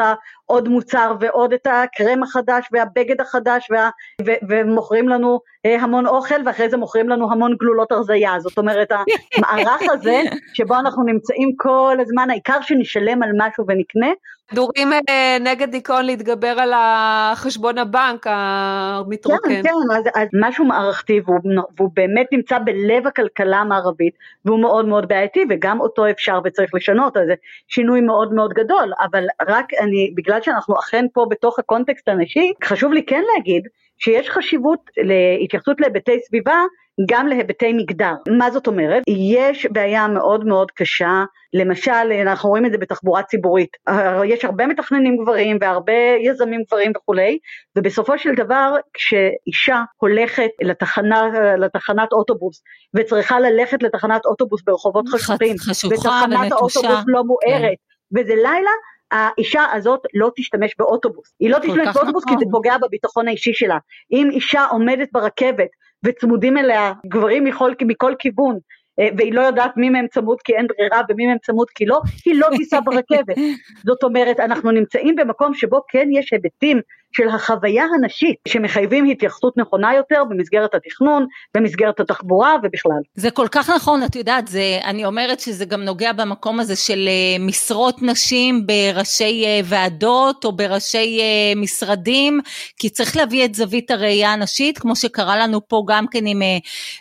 [0.50, 3.90] העוד מוצר ועוד את הקרם החדש והבגד החדש וה,
[4.26, 8.92] ו, ומוכרים לנו אה, המון אוכל ואחרי זה מוכרים לנו המון גלולות הרזייה, זאת אומרת
[9.38, 10.22] המערך הזה
[10.54, 14.10] שבו אנחנו נמצאים כל הזמן, העיקר שנשלם על משהו ונקנה.
[14.54, 19.50] דורים אה, נגד דיכאון להתגבר על החשבון הבנק המתרוקן.
[19.50, 21.40] כן, כן, אז, אז משהו מערכתי והוא,
[21.78, 24.14] והוא באמת נמצא בלב הכלכלה המערבית
[24.46, 27.34] והוא מאוד מאוד בעייתי וגם אותו אפשר וצריך לשנות, אז זה
[27.68, 32.94] שינוי מאוד מאוד גדול, אבל רק אני, בגלל שאנחנו אכן פה בתוך הקונטקסט הנשי, חשוב
[32.94, 33.64] לי כן להגיד
[33.98, 36.64] שיש חשיבות להתייחסות להיבטי סביבה
[37.10, 38.14] גם להיבטי מגדר.
[38.38, 39.04] מה זאת אומרת?
[39.08, 41.24] יש בעיה מאוד מאוד קשה,
[41.54, 43.70] למשל אנחנו רואים את זה בתחבורה ציבורית,
[44.26, 47.38] יש הרבה מתכננים גברים והרבה יזמים גברים וכולי,
[47.78, 51.24] ובסופו של דבר כשאישה הולכת לתחנה,
[51.58, 52.62] לתחנת אוטובוס
[52.96, 55.56] וצריכה ללכת לתחנת אוטובוס ברחובות חשוכים,
[55.92, 58.20] ותחנת האוטובוס לא מוארת, כן.
[58.20, 58.72] וזה לילה,
[59.12, 61.34] האישה הזאת לא תשתמש באוטובוס.
[61.40, 62.38] היא לא תשתמש באוטובוס נכון.
[62.38, 63.78] כי זה פוגע בביטחון האישי שלה.
[64.12, 65.70] אם אישה עומדת ברכבת
[66.06, 68.58] וצמודים אליה גברים מכל, מכל כיוון,
[69.00, 72.02] אה, והיא לא יודעת מי מהם צמוד כי אין ברירה ומי מהם צמוד כי לא,
[72.26, 73.36] היא לא תיסע ברכבת.
[73.88, 76.82] זאת אומרת, אנחנו נמצאים במקום שבו כן יש היבטים
[77.18, 83.02] של החוויה הנשית שמחייבים התייחסות נכונה יותר במסגרת התכנון, במסגרת התחבורה ובכלל.
[83.16, 87.08] זה כל כך נכון, את יודעת, זה, אני אומרת שזה גם נוגע במקום הזה של
[87.08, 92.42] אה, משרות נשים בראשי אה, ועדות או בראשי אה, משרדים,
[92.78, 96.42] כי צריך להביא את זווית הראייה הנשית, כמו שקרה לנו פה גם כן עם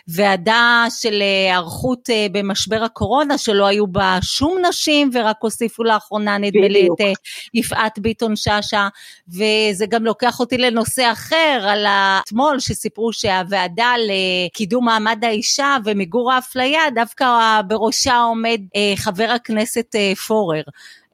[0.07, 6.87] ועדה של היערכות במשבר הקורונה, שלא היו בה שום נשים ורק הוסיפו לאחרונה נדמה לי
[6.87, 7.17] את
[7.53, 8.87] יפעת ביטון שאשא,
[9.27, 16.81] וזה גם לוקח אותי לנושא אחר, על אתמול שסיפרו שהוועדה לקידום מעמד האישה ומיגור האפליה,
[16.95, 20.63] דווקא בראשה עומד אה, חבר הכנסת אה, פורר,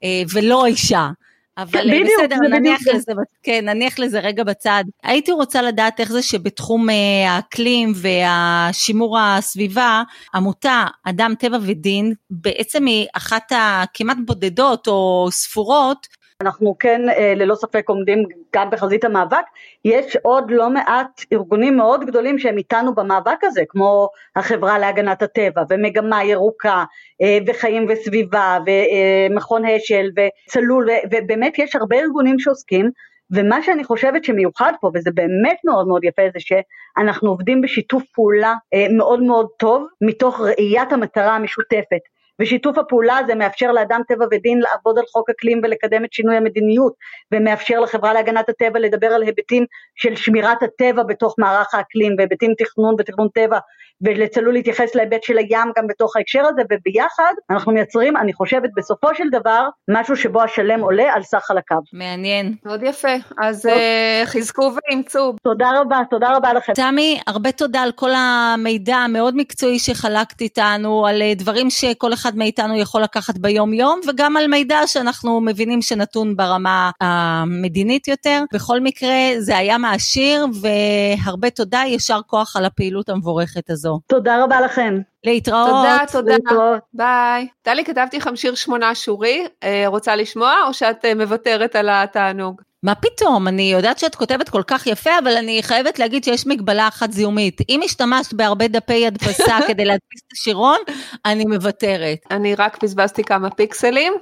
[0.04, 1.10] אה, ולא אישה.
[1.58, 2.96] אבל כן, בדיוק, בסדר, נניח בדיוק.
[2.96, 3.12] לזה,
[3.44, 4.84] כן, נניח לזה רגע בצד.
[5.04, 6.88] הייתי רוצה לדעת איך זה שבתחום
[7.28, 10.04] האקלים והשימור הסביבה,
[10.36, 16.08] עמותה אדם טבע ודין, בעצם היא אחת הכמעט בודדות או ספורות
[16.42, 18.24] אנחנו כן אה, ללא ספק עומדים
[18.56, 19.46] גם בחזית המאבק,
[19.86, 25.64] יש עוד לא מעט ארגונים מאוד גדולים שהם איתנו במאבק הזה, כמו החברה להגנת הטבע
[25.70, 26.84] ומגמה ירוקה
[27.22, 32.92] אה, וחיים וסביבה ומכון אשל וצלול ובאמת יש הרבה ארגונים שעוסקים
[33.32, 38.54] ומה שאני חושבת שמיוחד פה וזה באמת מאוד מאוד יפה זה שאנחנו עובדים בשיתוף פעולה
[38.74, 42.02] אה, מאוד מאוד טוב מתוך ראיית המטרה המשותפת
[42.42, 46.94] ושיתוף הפעולה הזה מאפשר לאדם טבע ודין לעבוד על חוק אקלים ולקדם את שינוי המדיניות,
[47.32, 49.66] ומאפשר לחברה להגנת הטבע לדבר על היבטים
[49.96, 53.60] של שמירת הטבע בתוך מערך האקלים, והיבטים תכנון ותכנון טבע,
[54.02, 59.16] ולצלול להתייחס להיבט של הים גם בתוך ההקשר הזה, וביחד אנחנו מייצרים, אני חושבת, בסופו
[59.16, 61.78] של דבר, משהו שבו השלם עולה על סך חלקיו.
[61.94, 62.56] מעניין.
[62.66, 65.34] מאוד יפה, אז uh, חזקו ואימצו.
[65.44, 66.74] תודה רבה, תודה רבה לכם.
[66.74, 72.38] תמי, הרבה תודה על כל המידע המאוד מקצועי שחלקת איתנו, על אה, דברים שכל אחד
[72.38, 78.44] מאיתנו יכול לקחת ביום יום, וגם על מידע שאנחנו מבינים שנתון ברמה המדינית יותר.
[78.54, 83.91] בכל מקרה, זה היה מעשיר, והרבה תודה, יישר כוח על הפעילות המבורכת הזו.
[84.08, 85.00] תודה רבה לכם.
[85.24, 85.68] להתראות.
[85.68, 86.34] תודה, תודה.
[86.34, 86.80] להתראות.
[86.94, 87.48] ביי.
[87.62, 92.62] טלי, כתבתי לכם שיר שמונה שורי, אה, רוצה לשמוע או שאת אה, מוותרת על התענוג?
[92.84, 96.88] מה פתאום, אני יודעת שאת כותבת כל כך יפה, אבל אני חייבת להגיד שיש מגבלה
[96.88, 97.62] אחת זיהומית.
[97.70, 100.78] אם השתמשת בהרבה דפי הדפסה כדי להדפיס את השירון,
[101.26, 102.18] אני מוותרת.
[102.32, 104.14] אני רק בזבזתי כמה פיקסלים,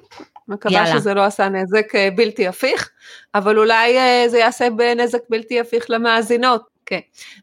[0.47, 0.99] מקווה יאללה.
[0.99, 2.89] שזה לא עשה נזק אה, בלתי הפיך,
[3.36, 3.97] אבל אולי
[4.30, 6.79] זה יעשה בנזק בלתי הפיך למאזינות.
[6.90, 7.00] כן.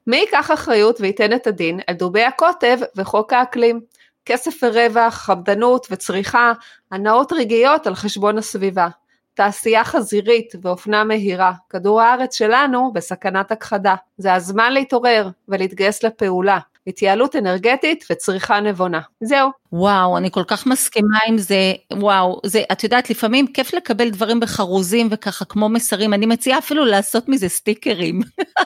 [0.06, 3.80] מי ייקח אחריות וייתן את הדין על דובי הקוטב וחוק האקלים?
[4.24, 6.52] כסף ורווח, חמדנות וצריכה,
[6.90, 8.88] הנאות רגעיות על חשבון הסביבה.
[9.34, 13.94] תעשייה חזירית ואופנה מהירה, כדור הארץ שלנו בסכנת הכחדה.
[14.18, 16.58] זה הזמן להתעורר ולהתגייס לפעולה.
[16.86, 19.00] התייעלות אנרגטית וצריכה נבונה.
[19.20, 19.50] זהו.
[19.78, 24.40] וואו, אני כל כך מסכימה עם זה, וואו, זה, את יודעת, לפעמים כיף לקבל דברים
[24.40, 28.20] בחרוזים וככה כמו מסרים, אני מציעה אפילו לעשות מזה סטיקרים.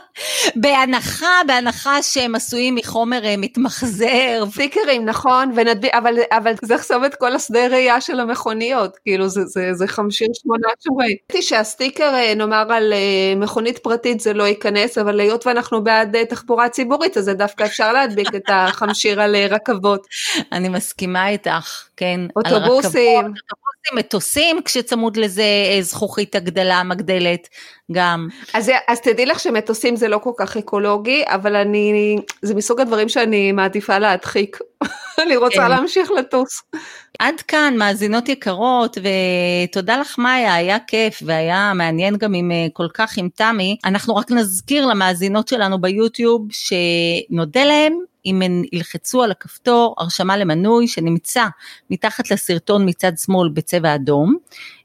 [0.63, 4.45] בהנחה, בהנחה שהם עשויים מחומר אה, מתמחזר.
[4.53, 9.45] סטיקרים, נכון, ונדביק, אבל, אבל זה יחסום את כל השדה ראייה של המכוניות, כאילו זה,
[9.45, 11.07] זה, זה חמשיר שמונה שורי.
[11.07, 16.25] ראיתי שהסטיקר, אה, נאמר על אה, מכונית פרטית זה לא ייכנס, אבל היות ואנחנו בעד
[16.25, 20.07] תחבורה ציבורית, אז זה דווקא אפשר להדביק את החמשיר על רכבות.
[20.53, 22.21] אני מסכימה איתך, כן.
[22.37, 23.17] אוטובוסים.
[23.17, 27.49] אוטובוסים, מטוסים, כשצמוד לזה אה, זכוכית הגדלה, מגדלת,
[27.93, 28.29] גם.
[28.55, 33.09] אז, אז תדעי לך שמטוסים זה לא כל כך אקולוגי, אבל אני, זה מסוג הדברים
[33.09, 34.59] שאני מעדיפה להדחיק.
[35.23, 35.71] אני רוצה כן.
[35.71, 36.63] להמשיך לטוס.
[37.19, 42.87] עד כאן, מאזינות יקרות, ותודה לך מאיה, היה כיף והיה מעניין גם עם אה, כל
[42.95, 43.77] כך עם תמי.
[43.85, 50.89] אנחנו רק נזכיר למאזינות שלנו ביוטיוב שנודה להם אם הן ילחצו על הכפתור הרשמה למנוי
[50.89, 51.45] שנמצא
[51.91, 54.37] מתחת לסרטון מצד שמאל בצבע אדום,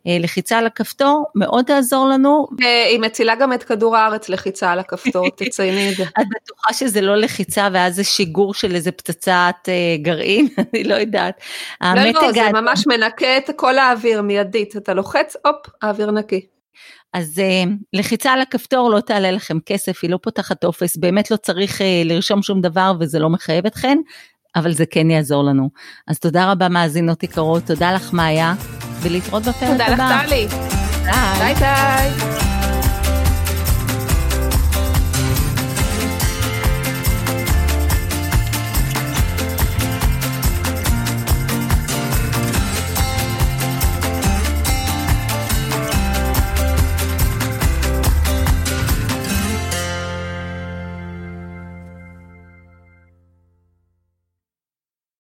[0.08, 2.48] אה, לחיצה על הכפתור מאוד תעזור לנו.
[2.90, 6.04] היא מצילה גם את כדור הארץ לחיצה על הכפתור, תצייני את זה.
[6.04, 10.48] את בטוחה שזה לא לחיצה ואז זה שיגור של איזה פצצת אה, גרעין?
[10.74, 11.42] אני לא יודעת.
[11.82, 16.55] לא, לא, זה ממש מנקה את כל האוויר מיידית, אתה לוחץ, הופ, האוויר נקי.
[17.16, 21.38] אז uh, לחיצה על הכפתור לא תעלה לכם כסף, היא לא פותחת טופס, באמת לא
[21.38, 23.98] צריך uh, לרשום שום דבר וזה לא מחייב אתכן,
[24.56, 25.70] אבל זה כן יעזור לנו.
[26.08, 28.54] אז תודה רבה מאזינות יקרות, תודה לך מאיה,
[29.02, 29.88] ולהתראות בפרק הבא.
[29.90, 30.48] תודה לך טלי.
[31.40, 32.45] ביי ביי.